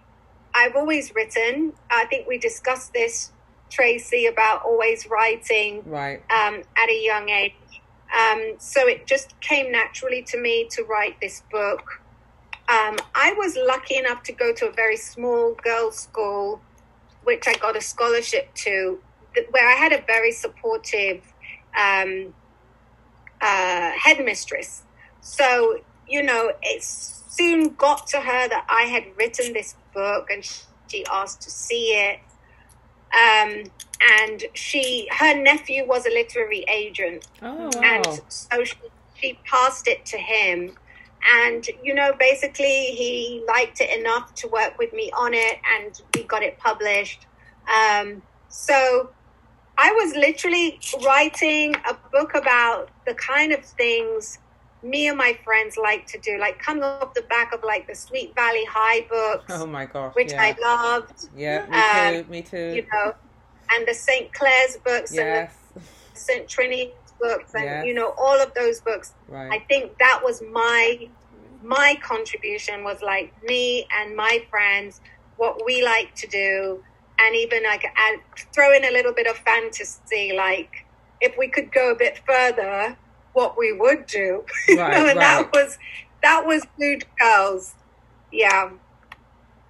[0.54, 1.74] I've always written.
[1.91, 3.32] I think we discussed this,
[3.69, 6.22] Tracy, about always writing Right.
[6.32, 7.54] um, at a young age.
[8.17, 12.02] Um, so it just came naturally to me to write this book.
[12.67, 16.62] Um, I was lucky enough to go to a very small girls' school,
[17.24, 19.00] which I got a scholarship to,
[19.52, 21.22] where I had a very supportive
[21.80, 22.34] um,
[23.41, 24.84] uh, headmistress.
[25.30, 30.44] So, you know, it soon got to her that I had written this book and
[30.88, 32.20] she asked to see it.
[33.13, 33.65] Um,
[34.20, 37.28] and she, her nephew was a literary agent.
[37.44, 37.82] Oh, wow.
[37.84, 38.76] And so she,
[39.15, 40.76] she passed it to him.
[41.36, 46.02] And, you know, basically he liked it enough to work with me on it and
[46.15, 47.28] we got it published.
[47.72, 49.12] Um, so
[49.78, 54.39] I was literally writing a book about the kind of things
[54.84, 57.96] me and my friends like to do, like coming off the back of like the
[57.96, 60.15] Sweet Valley High books, oh my gosh.
[60.15, 60.42] which yeah.
[60.42, 62.30] I loved, Yeah, me Um, too.
[62.32, 62.76] Me too.
[62.76, 63.13] you know,
[63.72, 64.34] and the St.
[64.34, 65.54] Clare's books yes.
[65.76, 66.48] and the St.
[66.48, 67.86] Trinity's books, and Yes.
[67.86, 69.13] you know, all of those books.
[69.28, 69.52] Right.
[69.52, 71.08] I think that was my
[71.62, 75.02] my contribution was like me and my friends,
[75.36, 76.82] what we like to do,
[77.20, 78.20] and even like add,
[78.54, 80.86] throw in a little bit of fantasy, like
[81.20, 82.96] if we could go a bit further,
[83.34, 84.44] what we would do.
[84.70, 85.15] Right, and right.
[85.15, 85.78] that was
[86.22, 87.76] that was Rude Girls.
[88.32, 88.72] Yeah.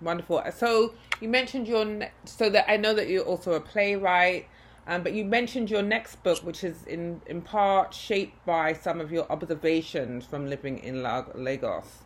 [0.01, 0.43] Wonderful.
[0.55, 4.47] So you mentioned your ne- so that I know that you're also a playwright,
[4.87, 9.01] um, but you mentioned your next book, which is in in part shaped by some
[9.01, 12.03] of your observations from living in La- Lagos.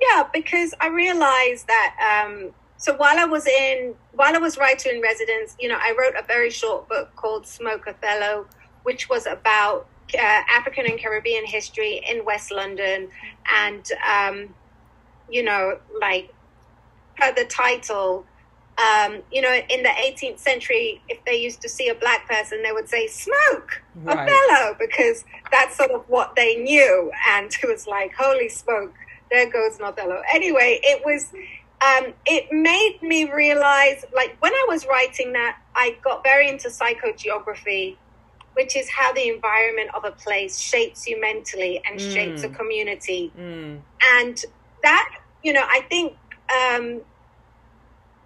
[0.00, 2.24] Yeah, because I realized that.
[2.26, 5.94] Um, so while I was in, while I was writer in residence, you know, I
[5.98, 8.46] wrote a very short book called Smoke Othello,
[8.84, 13.08] which was about uh, African and Caribbean history in West London,
[13.52, 14.54] and um,
[15.28, 16.32] you know, like
[17.16, 18.24] per the title.
[18.76, 22.60] Um, you know, in the 18th century, if they used to see a black person,
[22.64, 24.28] they would say "smoke Right.
[24.28, 28.92] Othello" because that's sort of what they knew, and it was like, "Holy smoke!"
[29.30, 30.22] there goes an Othello.
[30.32, 31.32] Anyway, it was,
[31.80, 36.68] um, it made me realize, like when I was writing that, I got very into
[36.68, 37.96] psychogeography,
[38.54, 42.14] which is how the environment of a place shapes you mentally and Mm.
[42.14, 43.32] shapes a community.
[43.38, 43.80] Mm.
[44.16, 44.44] And
[44.82, 45.08] that,
[45.42, 46.16] you know, I think
[46.54, 47.00] um,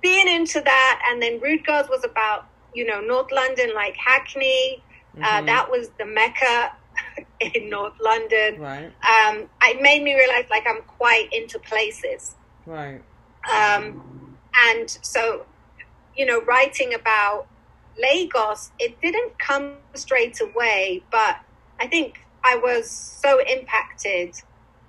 [0.00, 4.82] being into that, and then Rude Girls was about, you know, North London, like Hackney.
[5.22, 5.46] Uh, Mhm.
[5.46, 6.72] that was the mecca
[7.40, 8.92] in North London Right.
[9.02, 12.36] um, it made me realize like I'm quite into places.
[12.66, 13.02] Right.
[13.50, 15.46] Um, and so,
[16.14, 17.46] you know, writing about
[18.00, 21.36] Lagos, it didn't come straight away, but
[21.80, 24.34] I think I was so impacted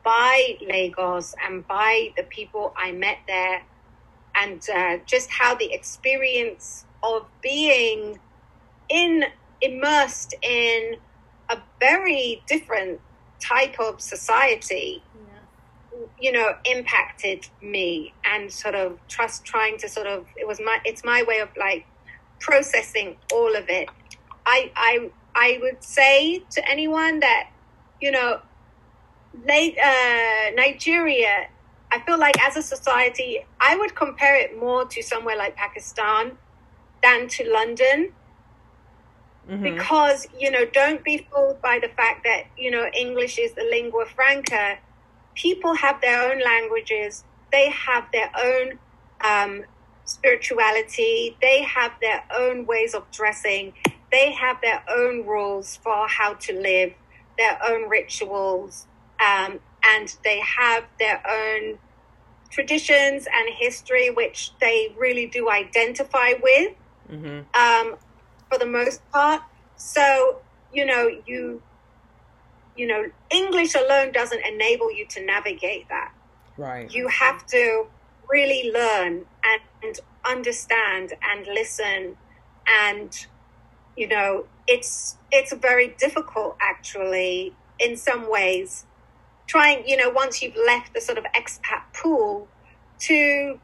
[0.04, 3.64] by Lagos and by the people I met there
[4.36, 8.20] and uh, just how the experience of being
[8.90, 9.26] in
[9.62, 10.96] immersed in
[11.50, 13.00] a very different
[13.40, 15.04] type of society
[16.20, 20.78] you know impacted me and sort of trust trying to sort of it was my
[20.86, 21.86] it's my way of like
[22.40, 23.88] processing all of it.
[24.46, 27.50] I i i would say to anyone that
[28.02, 28.40] you know
[29.48, 31.48] late uh nigeria
[31.92, 36.38] i feel like as a society i would compare it more to somewhere like pakistan
[37.04, 38.12] than to london.
[39.50, 39.64] Mhm.
[39.64, 43.64] because you know don't be fooled by the fact that you know english is the
[43.64, 44.78] lingua franca.
[45.36, 47.24] People have their own languages.
[47.52, 48.78] They have their own
[49.24, 49.64] um,
[50.10, 53.74] spirituality they have their own ways of dressing
[54.12, 56.94] they have their own rules for how to live
[57.38, 58.88] their own rituals
[59.26, 61.78] um, and they have their own
[62.50, 66.74] traditions and history which they really do identify with
[67.12, 67.46] Mhm.
[67.56, 67.98] um,
[68.50, 69.42] for the most part.
[69.78, 70.42] So,
[70.74, 71.62] you know, you,
[72.76, 76.12] you know, English alone doesn't enable you to navigate that.
[76.58, 76.92] Right.
[76.92, 77.88] You have to
[78.30, 79.26] really learn
[79.84, 82.18] and understand and listen,
[82.68, 83.26] and
[83.96, 88.86] you know, it's it's very difficult actually in some ways.
[89.48, 92.48] Trying, you know, once you've left the sort of expat pool,
[93.00, 93.60] to,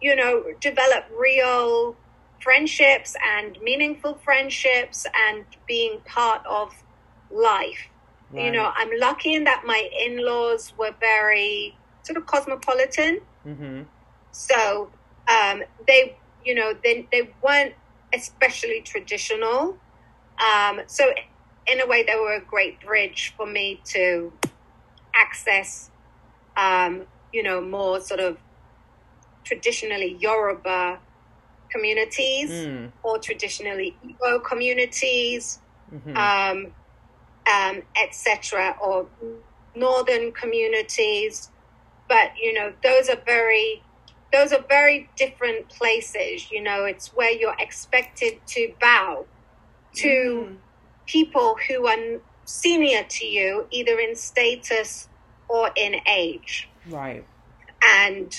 [0.00, 1.96] you know, develop real
[2.40, 6.74] friendships and meaningful friendships and being part of
[7.30, 7.88] life.
[8.34, 13.20] You know, I'm lucky in that my in laws were very sort of cosmopolitan.
[13.46, 13.86] Mhm.
[14.32, 14.90] So
[15.28, 17.74] um, they, you know, they, they weren't
[18.14, 19.76] especially traditional.
[20.38, 21.12] Um, so
[21.66, 24.32] in a way, they were a great bridge for me to
[25.14, 25.90] access,
[26.56, 27.02] um,
[27.32, 28.38] you know, more sort of
[29.44, 30.98] traditionally Yoruba
[31.70, 32.92] communities Mm.
[33.02, 35.58] or traditionally Igbo communities,
[35.92, 36.16] Mhm.
[36.16, 36.74] um,
[37.46, 39.06] um, etc., or
[39.74, 41.50] northern communities.
[42.08, 43.82] But you know, those are very
[44.32, 46.50] those are very different places.
[46.50, 49.26] You know, it's where you're expected to bow
[49.96, 50.56] to Mm.
[51.06, 55.08] people who are senior to you, either in status
[55.48, 56.68] or in age.
[56.86, 57.24] Right.
[57.82, 58.32] And,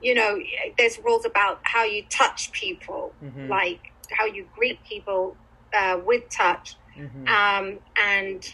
[0.00, 0.38] you know,
[0.78, 3.48] there's rules about how you touch people, Mhm.
[3.48, 5.36] like how you greet people
[5.72, 6.74] uh, with touch.
[6.96, 7.28] Mhm.
[7.28, 8.44] Um, and,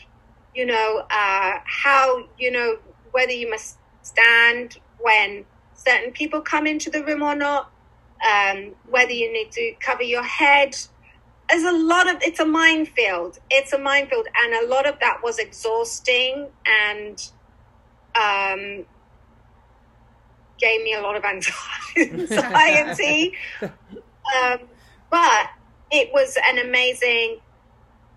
[0.55, 2.77] you know, uh, how, you know,
[3.13, 5.47] whether you must stand when
[5.77, 7.71] certain people come into the room or not,
[8.29, 10.75] um, whether you need to cover your head.
[11.51, 13.37] There's a lot of, it's a minefield.
[13.51, 14.27] It's a minefield.
[14.45, 17.19] And a lot of that was exhausting and
[18.21, 18.87] um,
[20.61, 23.33] gave me a lot of anxiety.
[23.63, 24.59] um,
[25.11, 25.47] but
[25.91, 27.39] it was an amazing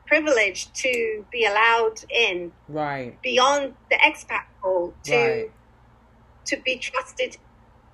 [0.08, 3.22] privilege to be allowed in Right.
[3.22, 5.52] beyond the expat hall to Right.
[6.48, 7.38] to be trusted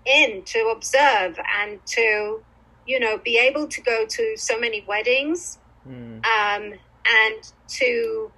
[0.06, 2.42] in to observe and to
[2.88, 6.26] you know be able to go to so many weddings Mm.
[6.26, 6.74] um,
[7.06, 8.32] and to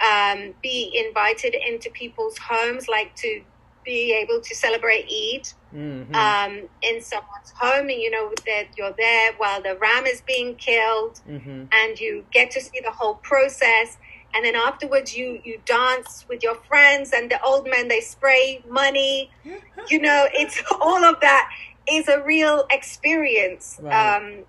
[0.00, 3.42] um, be invited into people's homes like to
[3.84, 6.14] be able to celebrate Eid Mhm.
[6.16, 10.56] um, in someone's home and you know that you're there while the ram is being
[10.56, 11.68] killed Mhm.
[11.70, 13.98] and you get to see the whole process
[14.36, 18.62] and then afterwards you you dance with your friends and the old men they spray
[18.70, 19.30] money
[19.90, 21.48] you know it's all of that
[21.90, 24.16] is a real experience Right.
[24.16, 24.44] um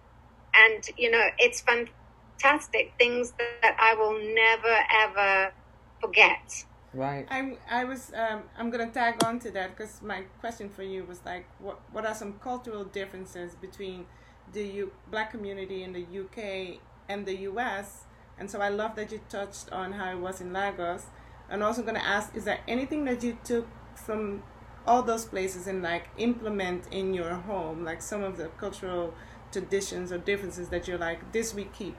[0.56, 5.54] and you know it's fantastic things that i will never ever
[6.02, 7.28] forget Right.
[7.30, 11.04] I'm, I was, um, I'm gonna tag on to that because my question for you
[11.04, 14.06] was like, what, what are some cultural differences between
[14.52, 18.07] the U- black community in the UK and the US?
[18.40, 21.06] And so I love that you touched on how it was in Lagos.
[21.50, 24.44] And also gonna ask, is there anything that you took from
[24.86, 29.14] all those places and like implement in your home, like some of the cultural
[29.52, 31.98] traditions or differences that you're like, this we keep,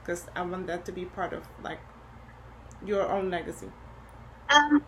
[0.00, 1.80] because I want that to be part of like
[2.84, 3.70] your own legacy.
[4.48, 4.84] Um,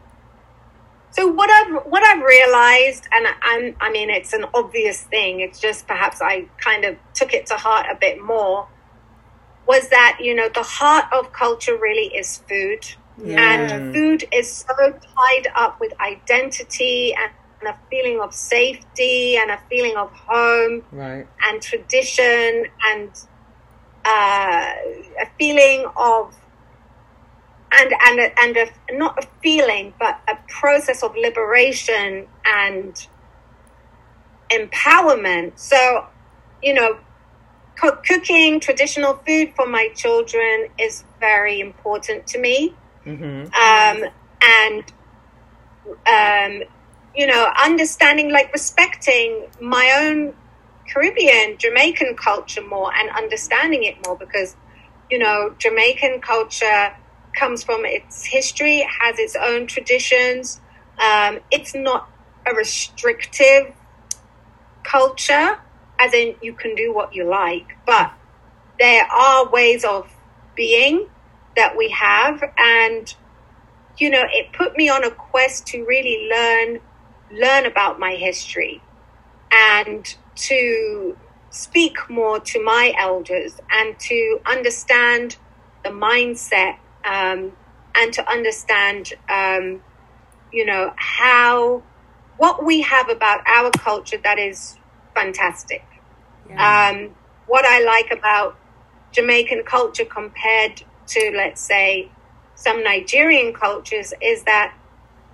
[1.11, 5.41] so what I've what I've realized, and I'm, I mean, it's an obvious thing.
[5.41, 8.67] It's just perhaps I kind of took it to heart a bit more.
[9.67, 12.85] Was that you know the heart of culture really is food,
[13.39, 19.51] and food is so tied up with identity and, and a feeling of safety and
[19.51, 21.27] a feeling of home Right.
[21.47, 23.11] and tradition and
[24.05, 24.73] uh,
[25.23, 26.35] a feeling of
[27.73, 33.07] and and a, and a, not a feeling but a process of liberation and
[34.51, 35.59] empowerment.
[35.59, 36.07] So
[36.63, 36.99] you know
[37.81, 42.75] co- cooking traditional food for my children is very important to me
[43.07, 43.47] Mhm.
[43.55, 44.11] um,
[44.43, 44.85] and
[46.07, 46.63] um,
[47.15, 50.35] you know, understanding, like respecting my own
[50.89, 54.57] Caribbean, Jamaican culture more, and understanding it more because
[55.11, 56.95] you know, Jamaican culture
[57.35, 60.61] comes from its history, it has its own traditions.
[60.99, 62.09] Um, it's not
[62.47, 63.73] a restrictive
[64.83, 65.59] culture,
[66.03, 68.13] as in you can do what you like, but
[68.79, 70.11] there are ways of
[70.57, 71.09] being
[71.57, 72.43] that we have.
[72.59, 73.15] And
[73.99, 76.81] you know it put me on a quest to really learn
[77.31, 78.83] learn about my history
[79.53, 81.17] and to
[81.51, 85.37] speak more to my elders and to understand
[85.85, 87.53] the mindset um,
[87.95, 89.83] and to understand um,
[90.53, 91.83] you know how
[92.39, 94.77] what we have about our culture that is
[95.15, 95.85] fantastic
[96.59, 97.15] um,
[97.47, 98.59] what I like about
[99.13, 102.11] Jamaican culture compared to, let's say,
[102.55, 104.75] some Nigerian cultures is that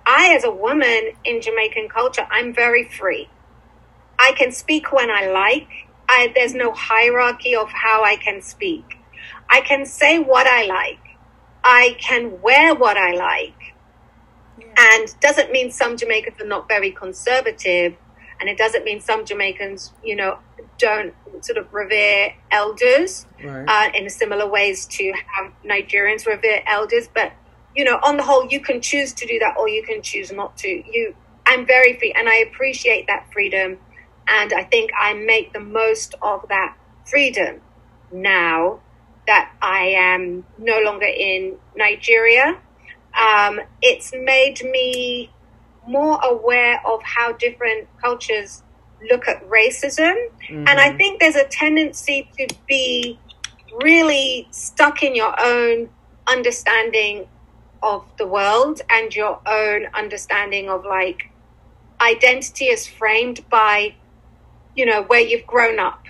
[0.05, 3.29] I, as a woman in Jamaican culture, I'm very free.
[4.17, 5.69] I can speak when I like.
[6.09, 8.97] I, there's no hierarchy of how I can speak.
[9.49, 10.99] I can say what I like.
[11.63, 13.75] I can wear what I like.
[14.77, 17.95] And doesn't mean some Jamaicans are not very conservative,
[18.39, 20.39] and it doesn't mean some Jamaicans, you know,
[20.79, 23.65] don't sort of revere elders Right.
[23.67, 27.07] uh, in similar ways to how Nigerians revere elders.
[27.13, 27.33] But
[27.75, 30.31] you know, on the whole, you can choose to do that, or you can choose
[30.31, 30.67] not to.
[30.67, 31.15] You,
[31.45, 33.77] I'm very free, and I appreciate that freedom,
[34.27, 36.75] and I think I make the most of that
[37.05, 37.61] freedom
[38.11, 38.79] now
[39.27, 42.57] that I am no longer in Nigeria.
[43.19, 45.29] Um, it's made me
[45.87, 48.63] more aware of how different cultures
[49.09, 50.15] look at racism.
[50.49, 53.19] And I think there's a tendency to be
[53.81, 55.89] really stuck in your own
[56.27, 57.27] understanding
[57.81, 61.29] of the world and your own understanding of like
[62.01, 63.95] identity is framed by
[64.79, 66.05] you know, where you've grown up.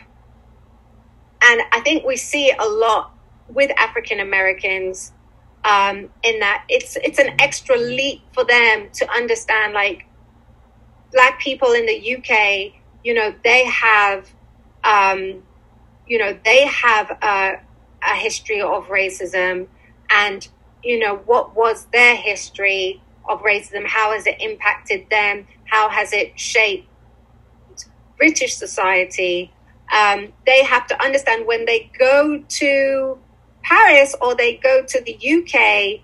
[1.42, 3.12] And I think we see a lot
[3.48, 5.12] with African Americans
[5.66, 10.06] um, in that it's it's an extra leap for them to understand like
[11.12, 14.30] black people in the UK, you know, they have,
[14.84, 15.44] um,
[16.08, 17.60] you know, they have a,
[18.04, 19.68] a history of racism,
[20.10, 20.48] and
[20.84, 23.86] you know what was their history of racism?
[23.86, 25.48] How has it impacted them?
[25.66, 26.88] How has it shaped
[28.18, 29.54] British society?
[29.96, 33.18] Um, they have to understand when they go to
[33.64, 36.02] Paris or they go to the UK,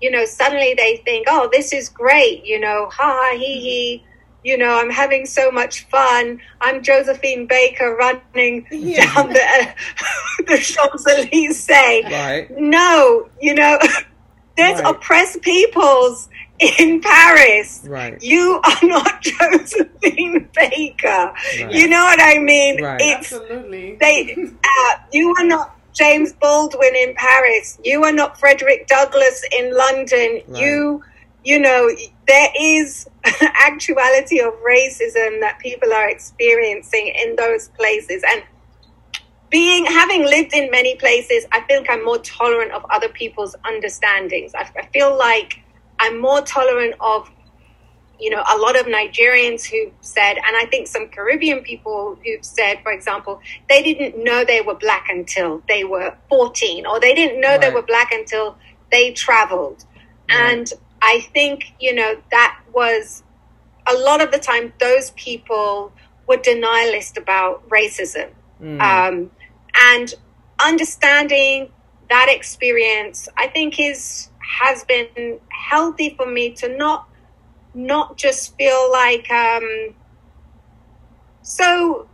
[0.00, 4.04] you know, suddenly they think, oh, this is great, you know, ha ha he he,
[4.44, 6.40] you know, I'm having so much fun.
[6.60, 9.12] I'm Josephine Baker running yeah.
[9.14, 9.72] down the, uh,
[10.46, 11.68] the Champs Elysees.
[11.68, 12.46] Right.
[12.50, 13.78] No, you know,
[14.56, 14.94] there's right.
[14.94, 16.28] oppressed peoples
[16.58, 17.84] in Paris.
[17.86, 18.22] Right.
[18.22, 21.32] You are not Josephine Baker.
[21.60, 21.72] Right.
[21.72, 22.82] You know what I mean?
[22.82, 23.00] Right.
[23.00, 23.96] It's, Absolutely.
[23.96, 24.34] They,
[24.64, 27.78] uh, you are not James Baldwin in Paris.
[27.84, 30.42] You are not Frederick Douglass in London.
[30.46, 30.62] Right.
[30.62, 31.04] You,
[31.44, 31.90] you know,
[32.26, 33.08] there is
[33.42, 38.22] actuality of racism that people are experiencing in those places.
[38.28, 38.42] And
[39.50, 44.54] being having lived in many places, I think I'm more tolerant of other people's understandings.
[44.54, 45.60] I, I feel like
[45.98, 47.30] I'm more tolerant of
[48.20, 52.44] you know, a lot of Nigerians who said, and I think some Caribbean people who've
[52.44, 57.14] said, for example, they didn't know they were black until they were 14, or they
[57.14, 57.60] didn't know right.
[57.60, 58.58] they were black until
[58.90, 59.84] they traveled.
[60.28, 60.40] Right.
[60.40, 60.72] And
[61.02, 63.22] I think, you know, that was
[63.86, 65.92] a lot of the time those people
[66.26, 68.30] were denialist about racism.
[68.60, 68.80] Mm.
[68.80, 69.30] Um,
[69.74, 70.14] and
[70.60, 71.70] understanding
[72.10, 77.08] that experience, I think, is has been healthy for me to not
[77.74, 79.94] not just feel like um,
[81.42, 82.08] so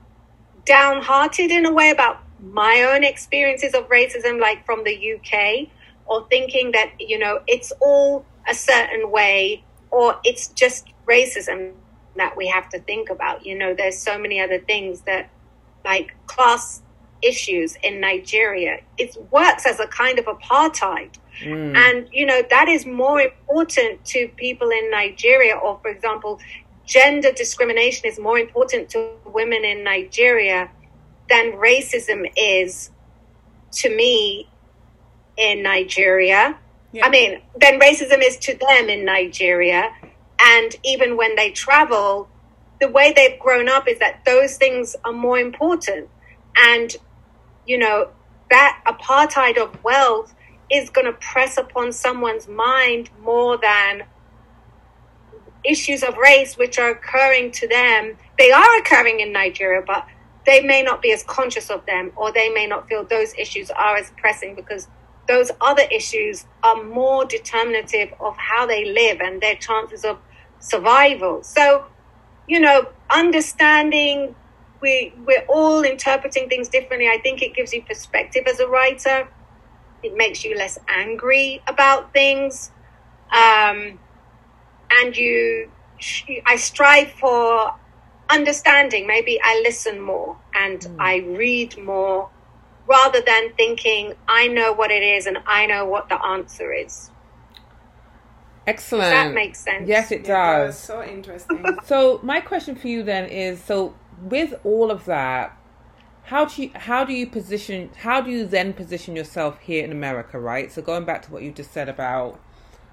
[0.65, 5.69] downhearted in a way about my own experiences of racism, like from the UK,
[6.07, 11.73] or thinking that, you know, it's all a certain way or it's just racism
[12.17, 13.45] that we have to think about.
[13.47, 15.31] You know, there's so many other things that,
[15.85, 16.83] like class
[17.23, 21.13] issues in Nigeria, it works as a kind of apartheid.
[21.43, 21.77] Mm.
[21.77, 26.41] And, you know, that is more important to people in Nigeria, or, for example,
[26.85, 30.71] gender discrimination is more important to women in Nigeria
[31.29, 32.91] than racism is
[33.73, 34.49] to me
[35.37, 36.59] in Nigeria.
[36.95, 37.07] Yeah.
[37.07, 39.93] I mean, then racism is to them in Nigeria.
[40.41, 42.29] And even when they travel,
[42.81, 46.09] the way they've grown up is that those things are more important.
[46.57, 46.95] And,
[47.67, 48.11] you know,
[48.49, 50.37] that apartheid of wealth
[50.71, 54.05] is going to press upon someone's mind more than
[55.65, 58.17] issues of race which are occurring to them.
[58.39, 60.07] They are occurring in Nigeria, but
[60.47, 63.71] they may not be as conscious of them or they may not feel those issues
[63.73, 64.87] are as pressing because
[65.27, 70.19] those other issues are more determinative of how they live and their chances of
[70.59, 71.43] survival.
[71.43, 71.87] So,
[72.47, 74.35] you know, understanding
[74.81, 77.09] we we're all interpreting things differently.
[77.09, 79.29] I think it gives you perspective as a writer
[80.05, 82.71] it makes you less angry about things.
[83.33, 83.99] Um,
[84.91, 85.71] and you,
[86.47, 87.75] I strive for
[88.29, 89.07] understanding.
[89.07, 90.97] Maybe I listen more and mm.
[90.99, 92.31] I read more
[92.87, 97.11] rather than thinking I know what it is and I know what the answer is.
[98.67, 99.05] Excellent.
[99.05, 99.89] Does that makes sense.
[99.89, 100.79] Yes, it does.
[100.79, 101.65] so interesting.
[101.85, 105.57] so my question for you then is: so with all of that,
[106.25, 109.93] how do you how do you position how do you then position yourself here in
[109.93, 110.73] America, right?
[110.73, 112.41] So going back to what you just said about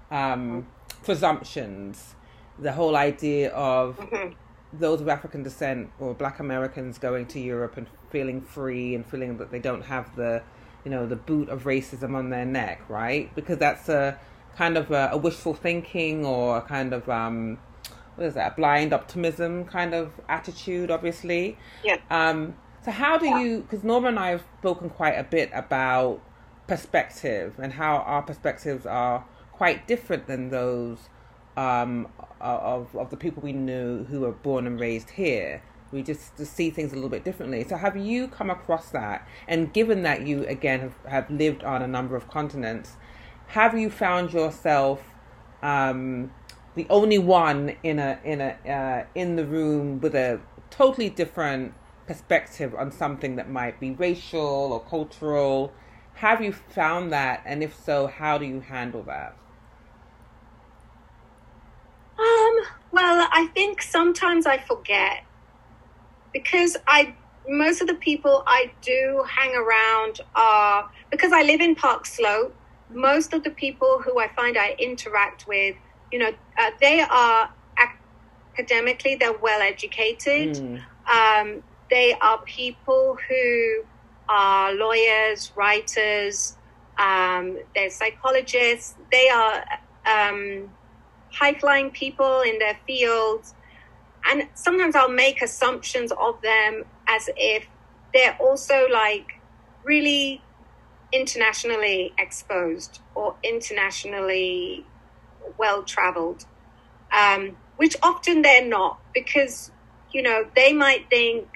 [0.09, 0.67] um,
[1.03, 2.15] presumptions,
[2.59, 4.33] the whole idea of mm-hmm.
[4.73, 9.37] Those of African descent or Black Americans going to Europe and feeling free and feeling
[9.37, 10.41] that they don't have the
[10.83, 13.33] you know the boot of racism on their neck, right?
[13.35, 14.17] Because that's a
[14.55, 17.57] kind of a, a wishful thinking or a kind of um,
[18.15, 18.53] what is that?
[18.53, 21.57] A blind optimism kind of attitude, obviously.
[21.83, 21.97] Yeah.
[22.09, 23.61] Um, so how do you?
[23.61, 26.21] Because Norma and I have spoken quite a bit about
[26.67, 31.09] perspective and how our perspectives are quite different than those
[31.57, 32.07] um,
[32.39, 35.63] of of the people we knew who were born and raised here.
[35.91, 37.65] We just, just see things a little bit differently.
[37.67, 39.27] So have you come across that?
[39.45, 42.95] And given that you again have, have lived on a number of continents,
[43.47, 45.01] have you found yourself
[45.61, 46.31] um,
[46.75, 50.39] the only one in a in a uh, in the room with a
[50.69, 51.73] totally different
[52.07, 55.71] perspective on something that might be racial or cultural.
[56.15, 57.41] Have you found that?
[57.45, 59.35] And if so, how do you handle that?
[62.19, 62.59] Um,
[63.01, 65.23] well, I think sometimes I forget
[66.33, 67.15] because I
[67.49, 72.55] most of the people I do hang around are because I live in Park Slope.
[72.91, 75.75] Most of the people who I find I interact with,
[76.11, 77.51] you know, uh, they are
[78.55, 80.55] academically they're well educated.
[80.55, 80.81] Mm.
[81.11, 83.83] Um, they are people who
[84.29, 86.55] are lawyers, writers,
[86.99, 88.95] um, they're psychologists.
[89.11, 89.65] They are
[90.05, 90.69] um,
[91.31, 93.53] high flying people in their fields.
[94.25, 97.65] And sometimes I'll make assumptions of them as if
[98.13, 99.39] they're also like
[99.83, 100.41] really
[101.11, 104.85] internationally exposed or internationally
[105.57, 106.45] well traveled,
[107.11, 109.71] um, which often they're not because,
[110.11, 111.47] you know, they might think,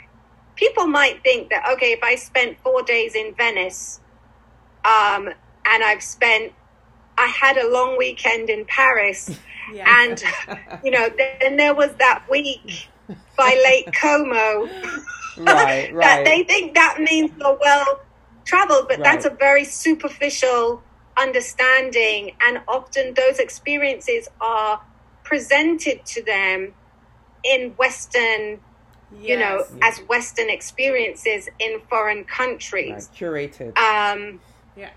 [0.55, 3.99] people might think that, okay, if I spent four days in Venice
[4.83, 5.29] um,
[5.65, 6.53] and I've spent,
[7.17, 9.37] I had a long weekend in Paris.
[9.73, 9.85] Yeah.
[9.87, 10.23] And,
[10.83, 12.89] you know, then there was that week
[13.37, 14.69] by Lake Como
[15.37, 18.01] Right, that they think that means you're well
[18.45, 20.81] traveled, but that's a very superficial
[21.17, 22.31] understanding.
[22.41, 24.81] And often those experiences are
[25.23, 26.73] presented to them
[27.43, 28.59] in Western,
[29.21, 29.99] you know, Yes.
[29.99, 33.09] as Western experiences in foreign countries.
[33.11, 33.77] Right, curated.
[33.77, 34.39] Um,
[34.77, 34.89] Yeah.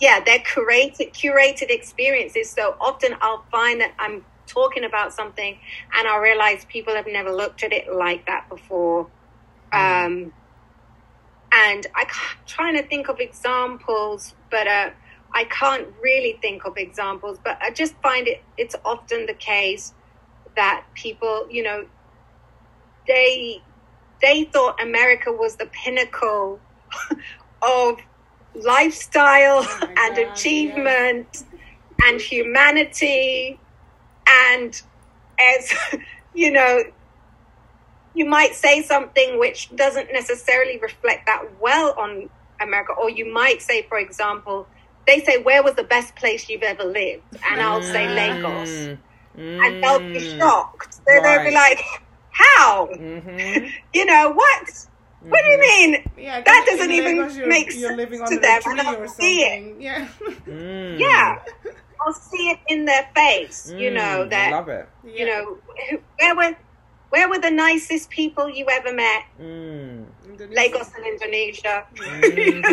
[0.00, 2.50] Yeah, they're curated curated experiences.
[2.50, 5.58] So often I'll find that I'm talking about something
[5.96, 9.08] and I'll realize people have never looked at it like that before.
[9.72, 10.32] Um,
[11.52, 12.08] and I am
[12.46, 14.90] trying to think of examples, but uh,
[15.32, 17.38] I can't really think of examples.
[17.42, 19.94] But I just find it it's often the case
[20.56, 21.86] that people, you know,
[23.06, 23.62] they
[24.20, 26.60] they thought America was the pinnacle
[27.62, 27.98] of
[28.64, 31.36] lifestyle Oh and God, achievement
[32.06, 33.62] and humanity
[34.28, 34.74] and
[35.40, 35.72] as
[36.34, 36.82] you know
[38.14, 42.28] you might say something which doesn't necessarily reflect that well on
[42.60, 44.68] America or you might say for example
[45.06, 47.24] they say where was the best place you've ever lived?
[47.50, 48.90] And I'll say Lagos.
[49.36, 51.00] Mm, and they'll be mm, shocked.
[51.06, 51.80] They'll they'll be like
[52.30, 52.88] how?
[52.90, 54.68] Mhm, you know what
[55.30, 58.18] what do you mean Yeah, 'cause That doesn't even Lagos, you're, make you're sense living
[58.20, 59.76] to under them, a tree and I'll or see it.
[59.80, 60.08] Yeah.
[60.48, 60.98] mm.
[61.00, 61.38] yeah
[62.06, 64.88] I'll see it in their face you know Mm, I that love it.
[65.04, 65.58] you know
[66.18, 66.56] where were
[67.10, 70.06] where were the nicest people you ever met Mm.
[70.50, 72.64] Lagos and Indonesia Mhm,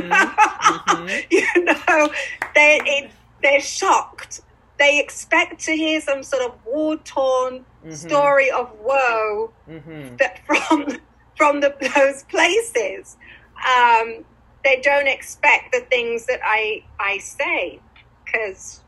[0.62, 1.24] mhm.
[1.32, 2.10] you know
[2.54, 4.42] they it, they're shocked
[4.78, 7.94] they expect to hear some sort of war torn Mhm.
[7.94, 10.18] story of woe Mhm.
[10.18, 10.98] that from
[11.36, 13.18] from the, those places
[13.58, 14.26] um,
[14.64, 17.80] they don't expect the things that I I say
[18.26, 18.82] because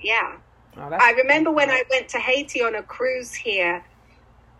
[0.00, 0.36] yeah
[0.76, 3.84] Oh, I remember when I went to Haiti on a cruise here,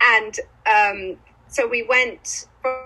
[0.01, 1.16] and um,
[1.49, 2.85] so we went from,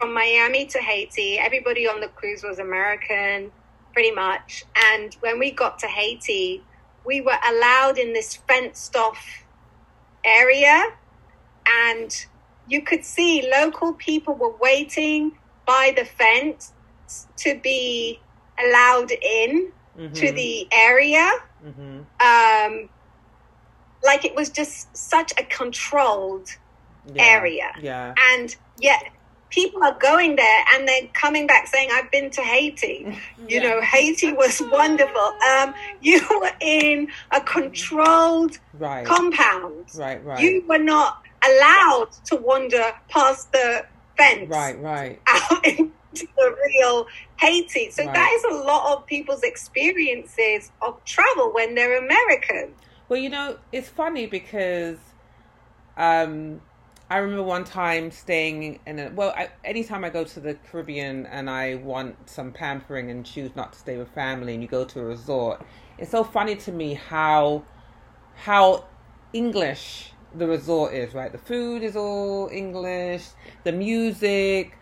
[0.00, 1.38] from Miami to Haiti.
[1.38, 3.52] Everybody on the cruise was American,
[3.92, 4.64] pretty much.
[4.92, 6.64] And when we got to Haiti,
[7.04, 9.44] we were allowed in this fenced off
[10.24, 10.84] area,
[11.86, 12.26] and
[12.68, 15.32] you could see local people were waiting
[15.66, 16.72] by the fence
[17.38, 18.20] to be
[18.64, 19.72] allowed in
[20.14, 21.30] to Mhm, the area
[21.64, 22.06] mhm.
[22.20, 22.88] um,
[24.04, 26.48] like it was just such a controlled
[27.14, 27.70] Yeah, area.
[27.80, 28.14] Yeah.
[28.32, 29.02] and yet
[29.50, 33.06] people are going there and they're coming back saying i've been to haiti
[33.48, 33.60] you Yeah.
[33.66, 39.06] know haiti was wonderful um, you were in a controlled Right.
[39.06, 40.22] compound right.
[40.22, 40.40] Right.
[40.42, 41.14] you were not
[41.44, 43.84] allowed to wander past the
[44.16, 44.78] fence right.
[44.80, 45.22] Right.
[45.28, 47.06] out into the real
[47.40, 47.90] Haiti.
[47.90, 48.14] So Right.
[48.14, 52.74] that is a lot of people's experiences of travel when they're American.
[53.08, 54.98] Well, you know, it's funny because
[55.96, 56.60] um,
[57.10, 61.26] I remember one time staying in a well, I, anytime I go to the Caribbean
[61.26, 64.84] and I want some pampering and choose not to stay with family, and you go
[64.84, 65.62] to a resort,
[65.96, 67.64] it's so funny to me how
[68.34, 68.84] how
[69.32, 71.14] English the resort is.
[71.14, 73.26] Right, the food is all English,
[73.64, 74.74] the music.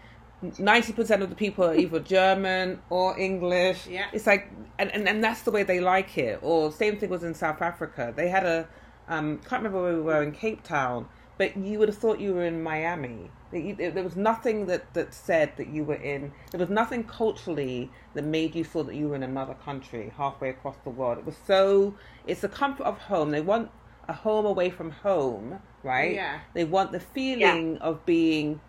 [0.58, 3.86] Ninety percent of the people are either German or English.
[3.86, 4.06] Yeah.
[4.12, 6.38] it's like, and, and and that's the way they like it.
[6.42, 8.12] Or same thing was in South Africa.
[8.14, 8.68] They had a,
[9.08, 12.34] um, can't remember where we were in Cape Town, but you would have thought you
[12.34, 13.30] were in Miami.
[13.50, 16.32] There was nothing that that said that you were in.
[16.50, 20.50] There was nothing culturally that made you feel that you were in another country halfway
[20.50, 21.16] across the world.
[21.18, 21.94] It was so.
[22.26, 23.30] It's the comfort of home.
[23.30, 23.70] They want
[24.08, 26.14] a home away from home, right?
[26.14, 26.40] Yeah.
[26.54, 28.60] They want the feeling of being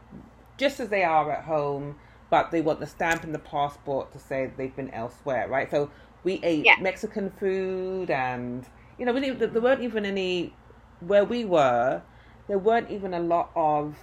[0.58, 1.98] just as they are at home,
[2.30, 5.70] but they want the stamp in the passport to say they've been elsewhere, right?
[5.70, 5.92] So
[6.24, 6.80] we ate Yeah.
[6.80, 8.68] Mexican food, and
[8.98, 10.54] you know, we didn't, there weren't even any
[11.00, 12.02] where we were.
[12.48, 13.98] There weren't even a lot of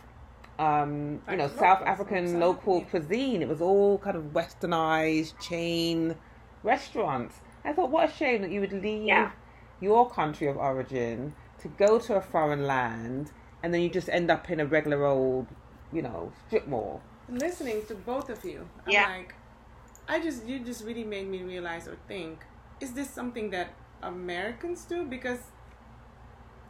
[0.58, 3.42] um, you know, South African local cuisine.
[3.42, 6.14] It was all kind of westernized chain
[6.62, 7.40] restaurants.
[7.64, 9.32] I thought, what a shame that you would leave Yeah.
[9.80, 13.30] Your country of origin to go to a foreign land
[13.62, 15.46] and then you just end up in a regular old,
[15.92, 17.02] you know, strip mall.
[17.28, 19.08] listening to both of you, I'm Yeah.
[19.08, 19.34] like,
[20.06, 22.44] I just you just really made me realize or think,
[22.80, 23.68] is this something that
[24.02, 25.04] Americans do?
[25.06, 25.40] Because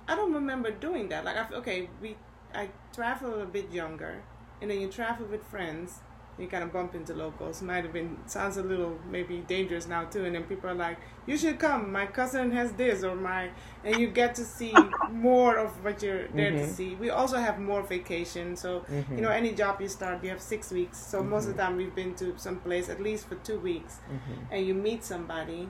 [0.07, 1.25] I don't remember doing that.
[1.25, 2.17] Like, I, okay, we
[2.55, 4.23] I travel a bit younger,
[4.61, 6.01] and then you travel with friends.
[6.39, 7.63] You kind of bump into locals.
[7.63, 10.25] Might have been sounds a little maybe dangerous now too.
[10.25, 11.93] And then people are like, "You should come.
[11.93, 13.51] My cousin has this or my,"
[13.85, 14.73] and you get to see
[15.09, 16.69] more of what you're there to Mhm.
[16.69, 16.97] see.
[16.97, 18.57] We also have more vacation.
[18.57, 19.17] So Mhm.
[19.17, 20.99] you know, any job you start, you have six weeks.
[20.99, 23.95] So most of the time, we've been to some place at least for two weeks,
[24.11, 24.53] Mm-hmm.
[24.53, 25.69] and you meet somebody.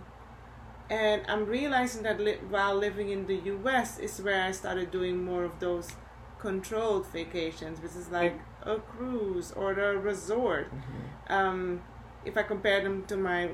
[0.91, 3.99] And I'm realizing that li- while living in the U.S.
[3.99, 5.93] is where I started doing more of those
[6.39, 8.35] controlled vacations, which is like
[8.65, 10.71] a cruise or a resort.
[11.29, 11.83] Um,
[12.25, 13.51] if I compare them to my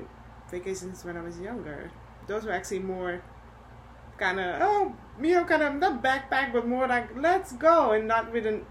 [0.49, 1.91] vacations when I was younger,
[2.27, 3.21] those were actually more
[4.17, 8.07] kind of oh, you know, kind of not backpack, but more like let's go, and
[8.07, 8.65] not with an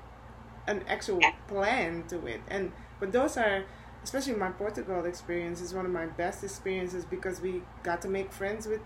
[0.67, 2.41] an actual plan to it.
[2.49, 3.65] And but those are,
[4.03, 8.33] especially my Portugal experience, is one of my best experiences because we got to make
[8.33, 8.81] friends with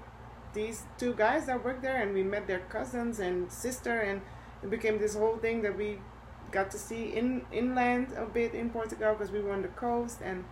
[0.55, 4.23] these two guys that work there, and we met their cousins and sister, and
[4.63, 5.99] it became this whole thing that we
[6.59, 10.21] got to see in inland a bit in Portugal because we were on the coast
[10.25, 10.45] and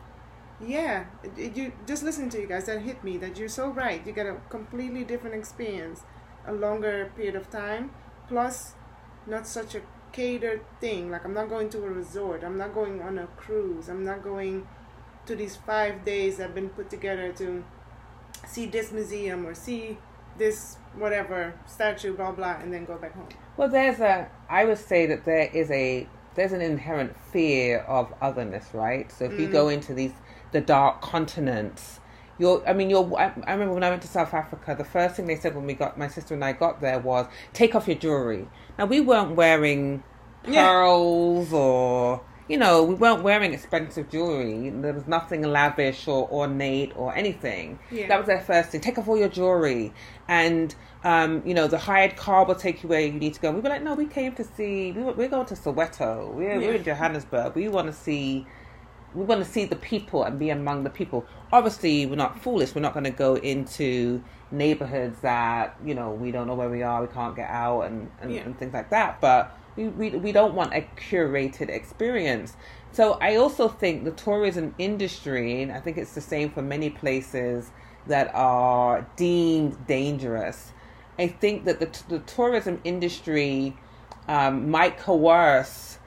[0.64, 3.68] yeah it, it- you just listening to you guys that hit me that you're so
[3.68, 6.02] right you get a completely different experience
[6.46, 7.90] a longer period of time
[8.28, 8.74] plus
[9.26, 9.82] not such a
[10.12, 13.88] catered thing like i'm not going to a resort i'm not going on a cruise
[13.88, 14.66] i'm not going
[15.26, 17.64] to these five days that have been put together to
[18.46, 19.98] see this museum or see
[20.38, 24.28] this whatever statue blah blah and then go back home Well, there's a.
[24.48, 26.08] I would say that there is a.
[26.34, 29.12] There's an inherent fear of otherness, right?
[29.12, 29.74] So if you go mm.
[29.74, 30.12] into these
[30.52, 32.00] the dark continents,
[32.38, 32.66] you're.
[32.66, 33.04] I mean, you're.
[33.18, 35.66] I, I remember when I went to South Africa, the first thing they said when
[35.66, 38.48] we got my sister and I got there was take off your jewelry.
[38.78, 40.02] Now we weren't wearing
[40.46, 40.66] Yeah.
[40.66, 42.22] pearls or
[42.52, 44.70] you know we weren't wearing expensive jewelry.
[44.70, 47.78] There was nothing lavish or ornate or anything.
[47.90, 48.08] Yeah.
[48.08, 48.80] That was their first thing.
[48.80, 49.92] Take off all your jewelry
[50.28, 50.74] and
[51.04, 53.50] um, you know, the hired car will take you where you need to go.
[53.50, 54.92] We were like, no, we came to see.
[54.92, 56.32] We were, we're going to Soweto.
[56.32, 57.54] We're, we're in Johannesburg.
[57.56, 58.46] We want to see.
[59.14, 61.26] We want to see the people and be among the people.
[61.52, 62.74] Obviously, we're not foolish.
[62.74, 66.82] We're not going to go into neighborhoods that you know we don't know where we
[66.82, 67.02] are.
[67.02, 68.42] We can't get out and and, Yeah.
[68.42, 69.20] and things like that.
[69.20, 72.56] But we, we we don't want a curated experience.
[72.92, 76.90] So I also think the tourism industry, and I think it's the same for many
[76.90, 77.70] places
[78.06, 80.72] that are deemed dangerous.
[81.18, 83.76] I think that the, the tourism industry
[84.28, 85.98] um, might coerce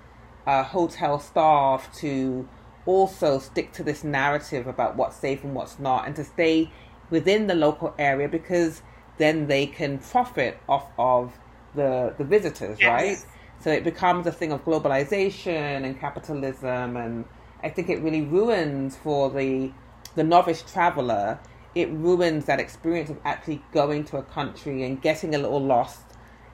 [0.45, 2.47] uh, hotel staff to
[2.85, 6.69] also stick to this narrative about what's safe and what's not, and to stay
[7.09, 8.81] within the local area because
[9.17, 11.33] then they can profit off of
[11.73, 12.87] the the visitors, Yes.
[12.87, 13.25] right?
[13.59, 17.25] So it becomes a thing of globalization and capitalism, and
[17.63, 19.71] I think it really ruins for the
[20.15, 21.39] the novice traveler.
[21.73, 26.03] It ruins that experience of actually going to a country and getting a little lost,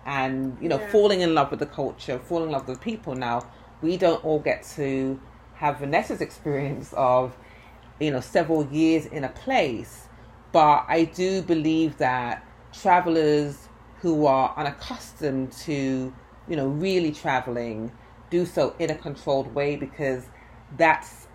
[0.05, 0.87] and you know, Yeah.
[0.91, 3.13] falling in love with the culture, falling in love with the people.
[3.15, 3.43] Now
[3.81, 5.19] we don't all get to
[5.55, 7.35] have Vanessa's experience of
[7.99, 10.07] you know several years in a place,
[10.51, 12.43] but I do believe that
[12.73, 13.67] travelers
[14.01, 16.13] who are unaccustomed to
[16.47, 17.91] you know really traveling
[18.29, 20.25] do so in a controlled way because
[20.77, 21.27] that's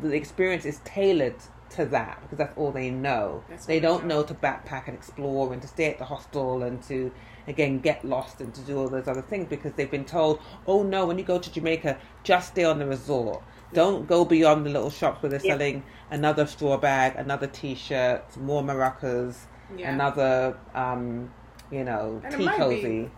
[0.00, 1.36] the experience is tailored
[1.70, 3.42] to that because that's all they know.
[3.48, 4.22] That's they don't know.
[4.22, 7.10] to backpack and explore and to stay at the hostel and to
[7.48, 10.82] again get lost and to do all those other things because they've been told, oh
[10.82, 13.42] no, when you go to Jamaica, just stay on the resort.
[13.72, 15.54] Don't go beyond the little shops where they're Yeah.
[15.54, 19.46] selling another straw bag, another T-shirt, more maracas,
[19.76, 19.92] Yeah.
[19.92, 21.30] another, um,
[21.72, 23.10] you know, And tea cozy.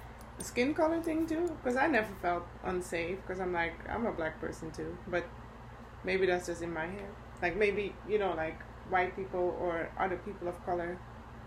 [0.45, 1.51] Skin color thing too?
[1.62, 5.24] Because i never felt unsafe because i'm like i'm a black person too but
[6.05, 7.11] maybe that's just in my head
[7.43, 8.61] like maybe you know like
[8.91, 10.99] white people or other people of color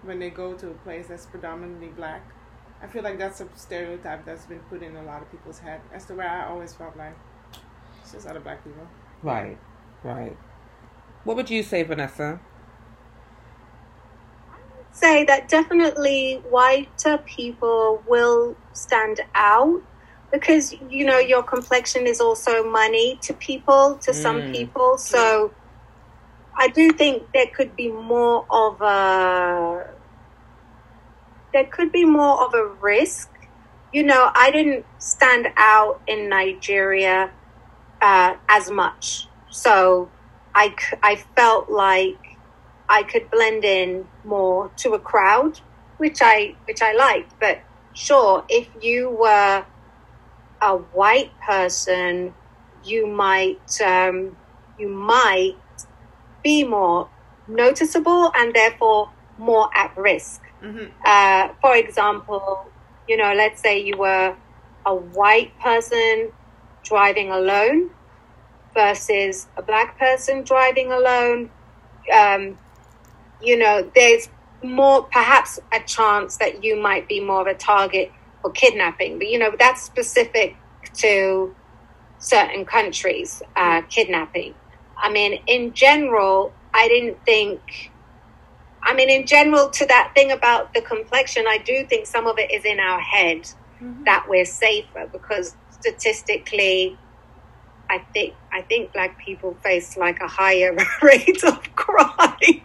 [0.04, 2.24] when they go to a place that's predominantly black
[2.82, 5.82] i feel like that's a stereotype that's been put in a lot of people's head.
[5.94, 7.16] As to where i always felt like.
[8.02, 8.88] It's just other black people.
[9.22, 9.58] Right,
[10.04, 10.36] right.
[11.26, 12.40] What would you say, Vanessa?
[15.00, 19.82] Say that definitely whiter people will stand out
[20.32, 24.52] because you know your complexion is also money to people to some Mm.
[24.52, 25.54] people so
[26.58, 29.86] i do think there could be more of a
[31.54, 33.30] there could be more of a risk
[33.92, 37.32] you know, I didn't stand out in Nigeria
[38.02, 39.28] uh, as much.
[39.50, 40.12] So
[40.56, 42.29] I, I felt like
[42.90, 45.60] I could blend in more to a crowd,
[45.98, 47.34] which I which I liked.
[47.40, 47.60] But
[47.94, 49.64] sure, if you were
[50.62, 52.34] a white person,
[52.84, 54.36] you might um,
[54.80, 55.56] you might
[56.44, 57.10] be more
[57.48, 60.42] noticeable and therefore more at risk.
[60.64, 60.86] Mm-hmm.
[61.06, 62.66] Uh, for example,
[63.08, 64.36] you know, let's say you were
[64.86, 66.32] a white person
[66.84, 67.92] driving alone
[68.74, 71.50] versus a black person driving alone.
[72.14, 72.58] Um,
[73.42, 74.30] you know, there's
[74.64, 78.12] more, perhaps a chance that you might be more of a target
[78.42, 79.18] for kidnapping.
[79.18, 80.56] But, you know, that's specific
[80.96, 81.56] to
[82.20, 84.54] certain countries, uh, kidnapping.
[84.98, 87.92] I mean, in general, I didn't think.
[88.82, 92.38] I mean, in general, to that thing about the complexion, I do think some of
[92.38, 93.42] it is in our head
[93.82, 94.04] mm-hmm.
[94.06, 96.98] that we're safer because statistically,
[97.90, 102.62] I think I think black people face like a higher rate of crime.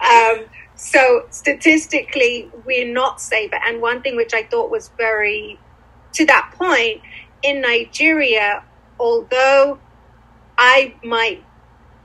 [0.00, 3.58] Um, so statistically, we're not safer.
[3.64, 5.58] And one thing which I thought was very,
[6.14, 7.00] to that point,
[7.42, 8.64] in Nigeria,
[8.98, 9.78] although
[10.58, 11.44] I might,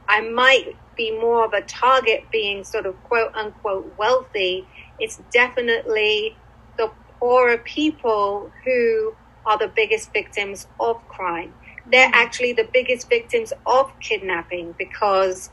[0.08, 4.68] I might be more of a target being sort of quote unquote wealthy,
[5.00, 6.36] it's definitely
[6.78, 9.16] the poorer people who
[9.46, 11.54] are the biggest victims of crime.
[11.90, 12.14] They're mm-hmm.
[12.16, 15.50] actually the biggest victims of kidnapping because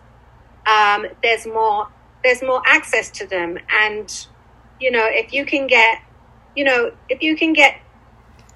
[0.66, 1.88] um, there's more
[2.24, 4.26] there's more access to them, and
[4.80, 6.00] you know if you can get
[6.56, 7.80] you know if you can get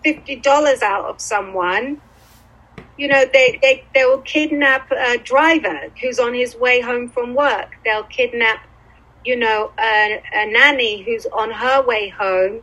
[0.03, 2.01] fifty dollars out of someone,
[2.99, 7.35] you know, they, they, they will kidnap a driver who's on his way home from
[7.35, 7.77] work.
[7.85, 8.67] They'll kidnap,
[9.25, 12.63] you know, a, a nanny who's on her way home.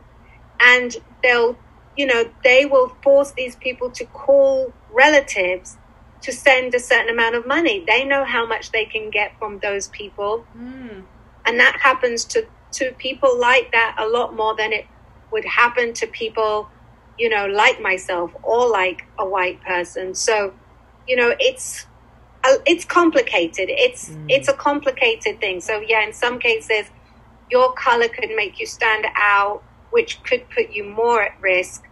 [0.60, 1.56] And they'll,
[1.96, 5.78] you know, they will force these people to call relatives
[6.26, 7.84] to send a certain amount of money.
[7.86, 10.44] They know how much they can get from those people.
[10.56, 11.04] Mm.
[11.46, 14.86] And that happens to, to people like that a lot more than it
[15.32, 16.68] would happen to people
[17.18, 20.14] you know, like myself or like a white person.
[20.14, 20.52] So,
[21.08, 21.86] you know, it's
[22.44, 23.68] uh, it's complicated.
[23.70, 24.26] It's mm.
[24.28, 25.60] it's a complicated thing.
[25.60, 26.90] So yeah, in some cases,
[27.50, 31.84] your color could make you stand out, which could put you more at risk.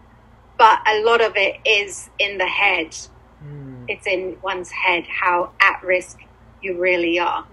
[0.59, 2.97] But a lot of it is in the head.
[3.45, 3.74] Mm.
[3.89, 6.21] It's in one's head how at risk
[6.63, 7.47] you really are.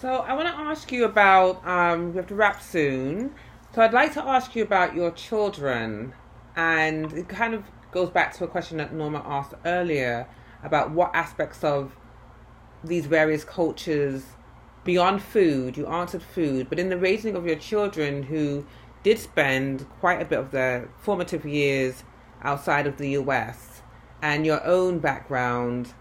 [0.00, 1.66] So I want to ask you about.
[1.66, 3.34] Um, we have to wrap soon.
[3.74, 6.14] So I'd like to ask you about your children,
[6.54, 10.28] and it kind of goes back to a question that Norma asked earlier
[10.62, 11.96] about what aspects of
[12.84, 14.24] these various cultures
[14.84, 15.76] beyond food.
[15.76, 18.66] You answered food, but in the raising of your children who
[19.02, 22.04] did spend quite a bit of their formative years
[22.42, 23.73] outside of the US,
[24.24, 25.94] and your own background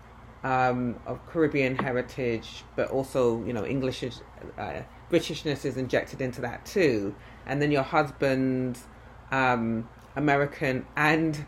[0.43, 6.65] um, of Caribbean heritage, but also you know English, uh, Britishness is injected into that
[6.65, 7.15] too
[7.45, 8.84] and then your husband's
[9.32, 11.45] um, American and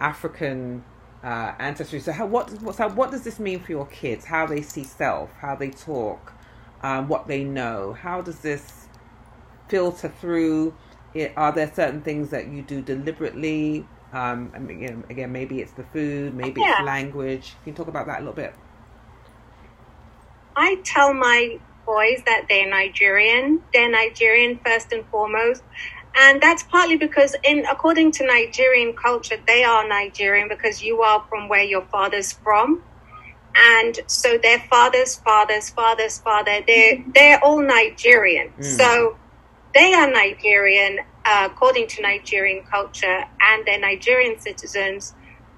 [0.00, 0.84] African
[1.22, 2.00] uh, ancestry.
[2.00, 4.24] So, how what so what does this mean for your kids?
[4.24, 6.32] How they see self, how they talk,
[6.82, 7.92] um, what they know.
[7.92, 8.86] How does this
[9.68, 10.74] filter through?
[11.12, 13.86] It, are there certain things that you do deliberately?
[14.12, 16.78] Um, and again, again, maybe it's the food, maybe yeah.
[16.78, 17.54] it's language.
[17.62, 18.54] Can you talk about that a little bit?
[20.56, 23.62] I tell my boys that they're Nigerian.
[23.72, 25.62] They're Nigerian first and foremost.
[26.16, 31.24] And that's partly because in according to Nigerian culture, they are Nigerian because you are
[31.28, 32.82] from where your father's from.
[33.56, 38.52] And so their father's father's father's father, they're they're all Nigerian.
[38.58, 38.64] Mm.
[38.76, 39.16] So
[39.74, 45.14] they are Nigerian uh, according to Nigerian culture and they're Nigerian citizens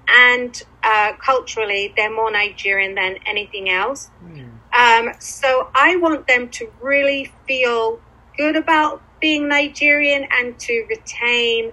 [0.07, 4.09] and uh, culturally they're more Nigerian than anything else.
[4.23, 4.49] Mm.
[4.73, 7.99] Um, so I want them to really feel
[8.37, 11.71] good about being Nigerian and to retain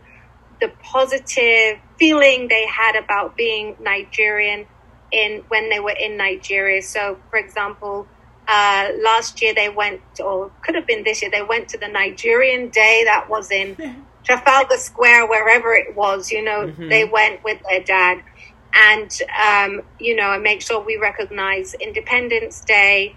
[0.60, 4.66] the positive feeling they had about being Nigerian
[5.10, 6.82] in when they were in Nigeria.
[6.82, 8.06] So, for example,
[8.50, 11.88] uh, last year they went, or could have been this year, they went to the
[11.88, 13.76] Nigerian Day that was in
[14.24, 16.30] Trafalgar Square, wherever it was.
[16.30, 16.88] You know, mm-hmm.
[16.88, 18.22] they went with their dad
[18.72, 23.16] and um, you know and make sure we recognize independence day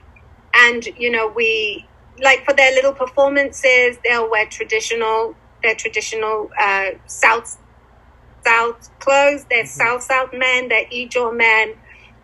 [0.53, 1.85] and you know we
[2.21, 7.57] like for their little performances they'll wear traditional their traditional uh, south
[8.43, 9.67] south clothes they're mm-hmm.
[9.67, 11.73] south south men they're ijaw men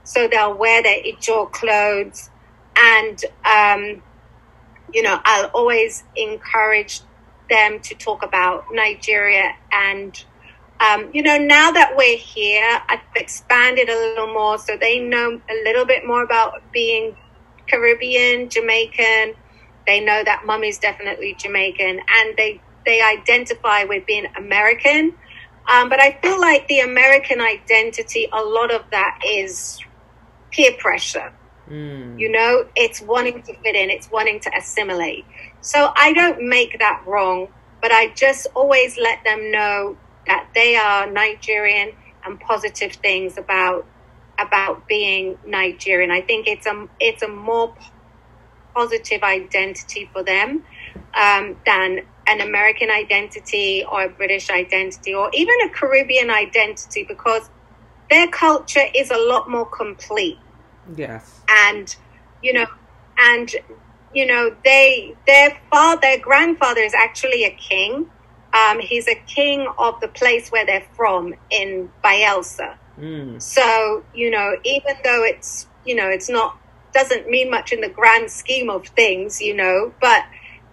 [0.03, 2.29] so they'll wear their ijaw clothes
[2.79, 4.01] and um,
[4.93, 7.01] you know i'll always encourage
[7.49, 10.23] them to talk about Nigeria and
[10.79, 15.41] um, you know, now that we're here, I've expanded a little more so they know
[15.49, 17.17] a little bit more about being
[17.67, 19.33] Caribbean, Jamaican.
[19.85, 25.15] They know that mummy's definitely Jamaican and they, they identify with being American.
[25.69, 29.79] Um, but I feel like the American identity, a lot of that is
[30.51, 31.33] peer pressure.
[31.69, 32.19] Mm.
[32.19, 35.25] You know, it's wanting to fit in, it's wanting to assimilate.
[35.61, 37.47] So I don't make that wrong,
[37.81, 39.97] but I just always let them know
[40.27, 41.91] that they are Nigerian
[42.25, 43.85] and positive things about
[44.39, 46.11] about being Nigerian.
[46.11, 47.75] I think it's a it's a more
[48.73, 50.63] positive identity for them
[51.13, 57.49] um, than an American identity or a British identity or even a Caribbean identity because
[58.09, 60.37] their culture is a lot more complete.
[60.95, 61.41] Yes.
[61.49, 61.95] And
[62.41, 62.67] you know,
[63.17, 63.51] and
[64.13, 68.09] you know, they their father, their grandfather is actually a king
[68.53, 72.77] um, he's a king of the place where they're from in Bayelsa.
[72.99, 73.41] Mm.
[73.41, 76.57] So, you know, even though it's, you know, it's not,
[76.93, 80.25] doesn't mean much in the grand scheme of things, you know, but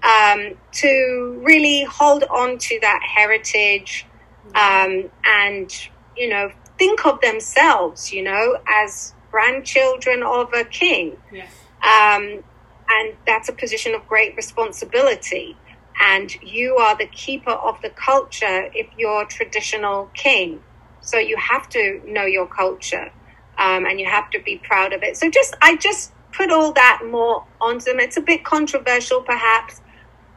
[0.03, 4.07] um, to really hold on to that heritage
[4.55, 11.17] um, and, you know, think of themselves, you know, as grandchildren of a king.
[11.33, 11.51] Yes.
[11.83, 12.43] Um,
[12.89, 15.57] and that's a position of great responsibility
[16.01, 20.63] and you are the keeper of the culture if you're traditional king.
[21.01, 23.13] So you have to know your culture,
[23.59, 25.17] um, and you have to be proud of it.
[25.17, 28.01] So just I just put all that more onto them.
[28.01, 29.81] It's a bit controversial, perhaps,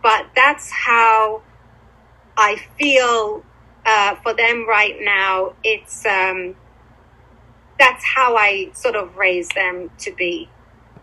[0.02, 1.41] but that's how
[2.38, 3.43] I feel
[3.86, 5.54] uh, for them right now.
[5.64, 6.56] It's um,
[7.80, 10.50] that's how I sort of raise them to be.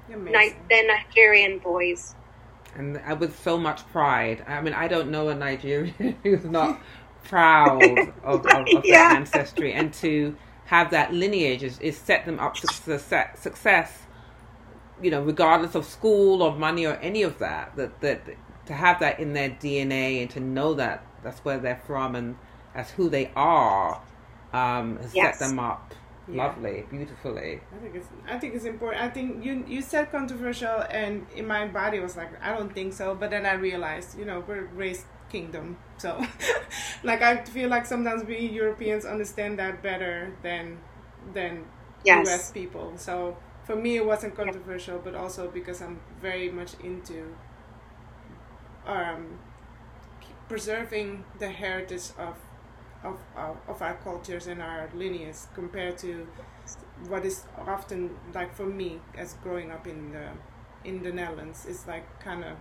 [0.09, 2.15] Ni- they're Nigerian boys
[2.77, 4.45] and with so much pride.
[4.47, 6.81] I mean, I don't know a Nigerian who's not
[7.25, 9.09] proud of, of, of yeah.
[9.09, 14.03] their ancestry, and to have that lineage is, is set them up to success, success.
[15.03, 18.23] You know, regardless of school or money or any of that, that that
[18.67, 22.37] to have that in their DNA and to know that that's where they're from and
[22.75, 24.01] that's who they are,
[24.53, 25.39] um, has yes.
[25.39, 25.95] set them up
[26.29, 26.47] yeah.
[26.47, 27.61] lovely, beautifully.
[27.75, 29.03] I think it's I think it's important.
[29.03, 32.93] I think you you said controversial, and in my body was like I don't think
[32.93, 33.15] so.
[33.15, 36.25] But then I realized, you know, we're raised kingdom, so
[37.03, 40.79] like I feel like sometimes we Europeans understand that better than
[41.33, 41.65] than
[42.05, 42.27] yes.
[42.27, 42.51] U.S.
[42.53, 42.93] people.
[42.97, 47.35] So for me, it wasn't controversial, but also because I'm very much into
[48.87, 49.39] um,
[50.49, 52.37] preserving the heritage of
[53.07, 56.27] of, of, of our cultures and our lineage compared to
[57.09, 60.29] what is often like for me as growing up in the
[60.85, 62.57] in the Netherlands is like kind of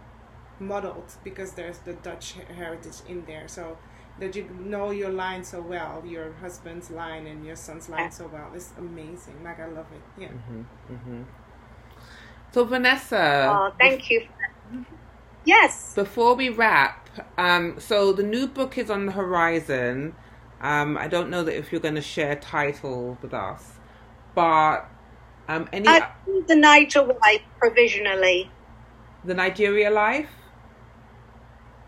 [0.59, 3.47] muddled because there's the Dutch heritage in there.
[3.47, 3.77] So
[4.19, 8.29] that you know your line so well your husband's line and your son's line so
[8.31, 9.43] well it's amazing.
[9.43, 10.21] Like I love it.
[10.21, 10.27] Yeah.
[10.29, 11.21] Mm-hmm, mm-hmm.
[12.51, 14.27] so Vanessa oh thank you.
[15.43, 15.93] Yes.
[15.93, 20.15] before we wrap um, so the new book is on the horizon
[20.61, 23.73] um, I don't know that if you're going to share title with us,
[24.33, 24.89] but
[25.47, 26.09] um, any I
[26.47, 28.49] the Niger wife provisionally.
[29.23, 30.29] The Nigeria life.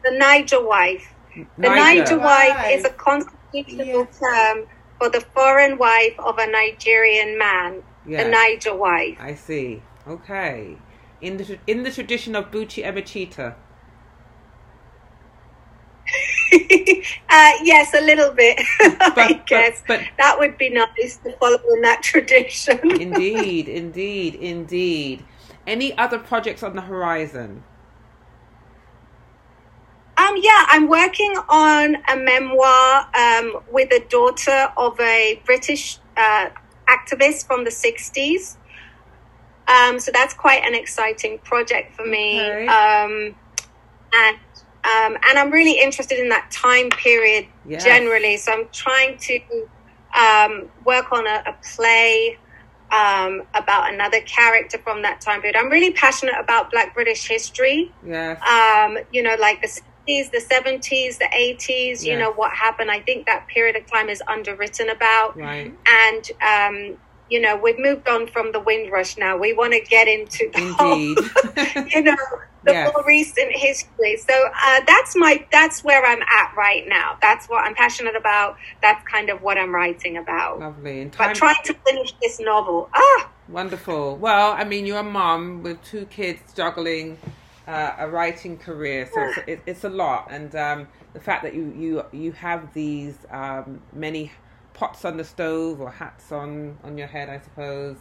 [0.04, 1.14] The Niger wife.
[1.58, 4.20] The Niger, Niger wife is a constitutional yes.
[4.20, 4.66] term
[4.98, 7.84] for the foreign wife of a Nigerian man.
[8.08, 8.24] Yes.
[8.24, 9.18] The Niger wife.
[9.20, 9.82] I see.
[10.08, 10.78] Okay.
[11.22, 13.56] In the in the tradition of Buchi Emecheta.
[17.30, 18.60] uh, yes, a little bit.
[19.00, 22.80] But, I guess but, but, that would be nice to follow in that tradition.
[23.02, 25.26] indeed, indeed, indeed.
[25.66, 27.64] Any other projects on the horizon?
[30.18, 36.50] Um, yeah, I'm working on a memoir um, with a daughter of a British uh,
[36.88, 38.58] activist from the 60s.
[39.68, 42.40] Um, so that's quite an exciting project for me.
[42.40, 42.68] Okay.
[42.68, 43.36] Um,
[44.14, 44.38] and
[44.88, 47.84] um, and I'm really interested in that time period yes.
[47.84, 48.38] generally.
[48.38, 49.40] So I'm trying to
[50.18, 52.38] um, work on a, a play
[52.92, 55.58] um, about another character from that time period.
[55.58, 57.92] I'm really passionate about Black British history.
[58.06, 58.42] Yes.
[58.42, 62.06] Um, you know, like the 60s, the 70s, the 80s, yes.
[62.06, 62.90] you know, what happened.
[62.90, 65.36] I think that period of time is underwritten about.
[65.36, 65.74] Right.
[65.86, 66.98] And, um,
[67.30, 69.38] you know, we've moved on from the Windrush now.
[69.38, 70.76] We want to get into the Indeed.
[70.78, 72.16] whole, you know,
[72.64, 72.92] the yes.
[72.94, 74.18] more recent history.
[74.18, 77.18] So uh, that's my that's where I'm at right now.
[77.22, 78.58] That's what I'm passionate about.
[78.82, 80.60] That's kind of what I'm writing about.
[80.60, 81.02] Lovely.
[81.02, 82.90] And time- but trying to finish this novel.
[82.94, 84.18] Ah, wonderful.
[84.18, 87.18] Well, I mean, you're a mom with two kids juggling
[87.68, 91.54] uh, a writing career, so it's, it, it's a lot, and um, the fact that
[91.54, 94.32] you you you have these um, many
[94.78, 97.98] pots on the stove or hats on on your head, I suppose,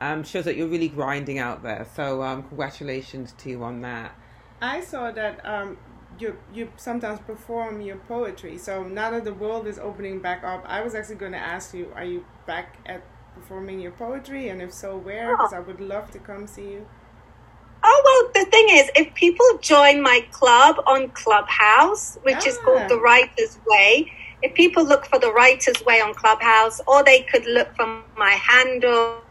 [0.00, 1.86] um, shows that you're really grinding out there.
[1.94, 4.16] So um, congratulations to you on that.
[4.60, 5.76] I saw that um,
[6.18, 8.58] you you sometimes perform your poetry.
[8.58, 11.74] So now that the world is opening back up, I was actually going to ask
[11.74, 13.02] you: Are you back at
[13.34, 15.36] performing your poetry, and if so, where?
[15.36, 16.86] Because I would love to come see you.
[17.86, 18.02] Oh
[18.34, 22.64] well, the thing is, if people join my club on Clubhouse, which is Ah.
[22.64, 24.10] called the Writers Way,
[24.44, 28.32] if people look for the Writers Way on Clubhouse, or they could look for my
[28.32, 29.22] handle,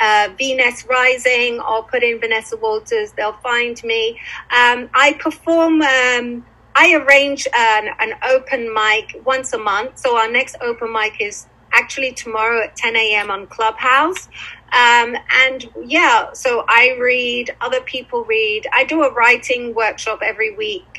[0.00, 4.18] uh, Venus Rising, or put in Vanessa Walters, they'll find me.
[4.56, 5.82] Um, I perform.
[5.82, 9.98] Um, I arrange an, an open mic once a month.
[9.98, 13.30] So our next open mic is actually tomorrow at 10 a.m.
[13.30, 14.28] on Clubhouse.
[14.74, 18.64] Um, and yeah, so I read, other people read.
[18.74, 20.95] I do a writing workshop every week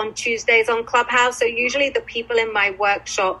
[0.00, 1.38] on Tuesdays on Clubhouse.
[1.40, 3.40] So usually the people in my workshop,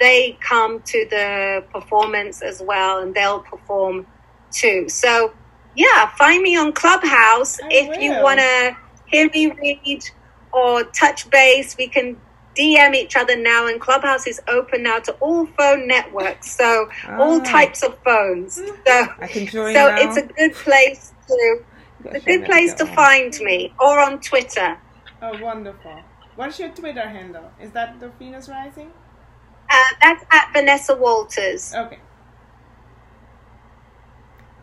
[0.00, 4.08] they come to the performance as well and they'll perform
[4.54, 4.88] too.
[4.90, 5.34] So
[5.74, 8.76] yeah, find me on Clubhouse I if you want to
[9.06, 10.00] hear me read
[10.52, 11.76] or touch base.
[11.78, 12.22] We can
[12.58, 16.88] DM each other now, and Clubhouse is open now to all phone networks, so
[17.18, 17.44] all Ah.
[17.44, 18.56] types of phones.
[18.56, 19.96] So, I can join so now.
[19.98, 21.58] it's a good place to
[22.14, 24.78] a good place to find me, or on Twitter.
[25.24, 26.02] Oh, wonderful.
[26.36, 27.50] What's your Twitter handle?
[27.58, 28.92] Is that the Venus Rising?
[29.70, 31.74] Uh, that's at Vanessa Walters.
[31.74, 31.98] Okay.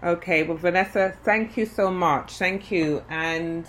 [0.03, 2.33] Okay, well, Vanessa, thank you so much.
[2.33, 3.03] Thank you.
[3.09, 3.65] And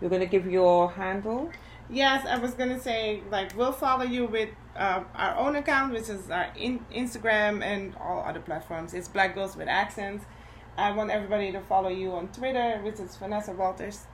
[0.00, 1.50] you're going to give your handle?
[1.92, 6.08] Yes, I was gonna say like we'll follow you with uh, our own account, which
[6.08, 8.94] is our in- Instagram and all other platforms.
[8.94, 10.24] It's Black Girls with Accents.
[10.78, 14.06] I want everybody to follow you on Twitter, which is Vanessa Walters.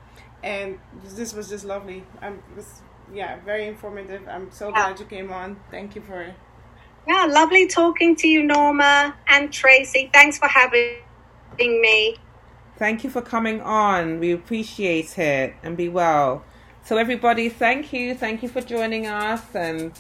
[0.43, 2.05] And this was just lovely.
[2.21, 2.83] I'm was
[3.13, 4.23] yeah very informative.
[4.29, 5.57] I'm so glad you came on.
[5.71, 6.35] Thank you for
[7.07, 10.11] Yeah, lovely talking to you, Norma and Tracy.
[10.13, 10.97] Thanks for having
[11.59, 12.17] me.
[12.77, 14.21] Thank you for coming on.
[14.21, 16.45] We appreciate it and be well.
[16.85, 18.15] So, everybody, thank you.
[18.15, 19.43] Thank you for joining us.
[19.55, 19.93] And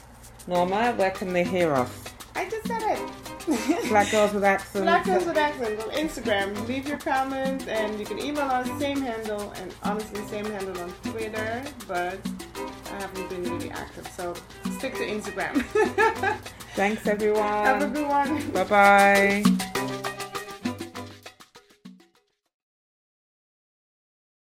[0.46, 2.04] Norma, where can they hear us?
[2.34, 3.25] I just said it.
[3.88, 4.84] Black Girls with Accents.
[4.84, 6.66] Black Girls with Accents on Instagram.
[6.66, 10.92] Leave your comments and you can email us, same handle, and honestly, same handle on
[11.04, 12.18] Twitter, but
[12.56, 14.34] I haven't been really active, so
[14.78, 15.62] stick to Instagram.
[16.74, 17.42] Thanks, everyone.
[17.42, 18.50] Have a good one.
[18.50, 19.82] Bye bye.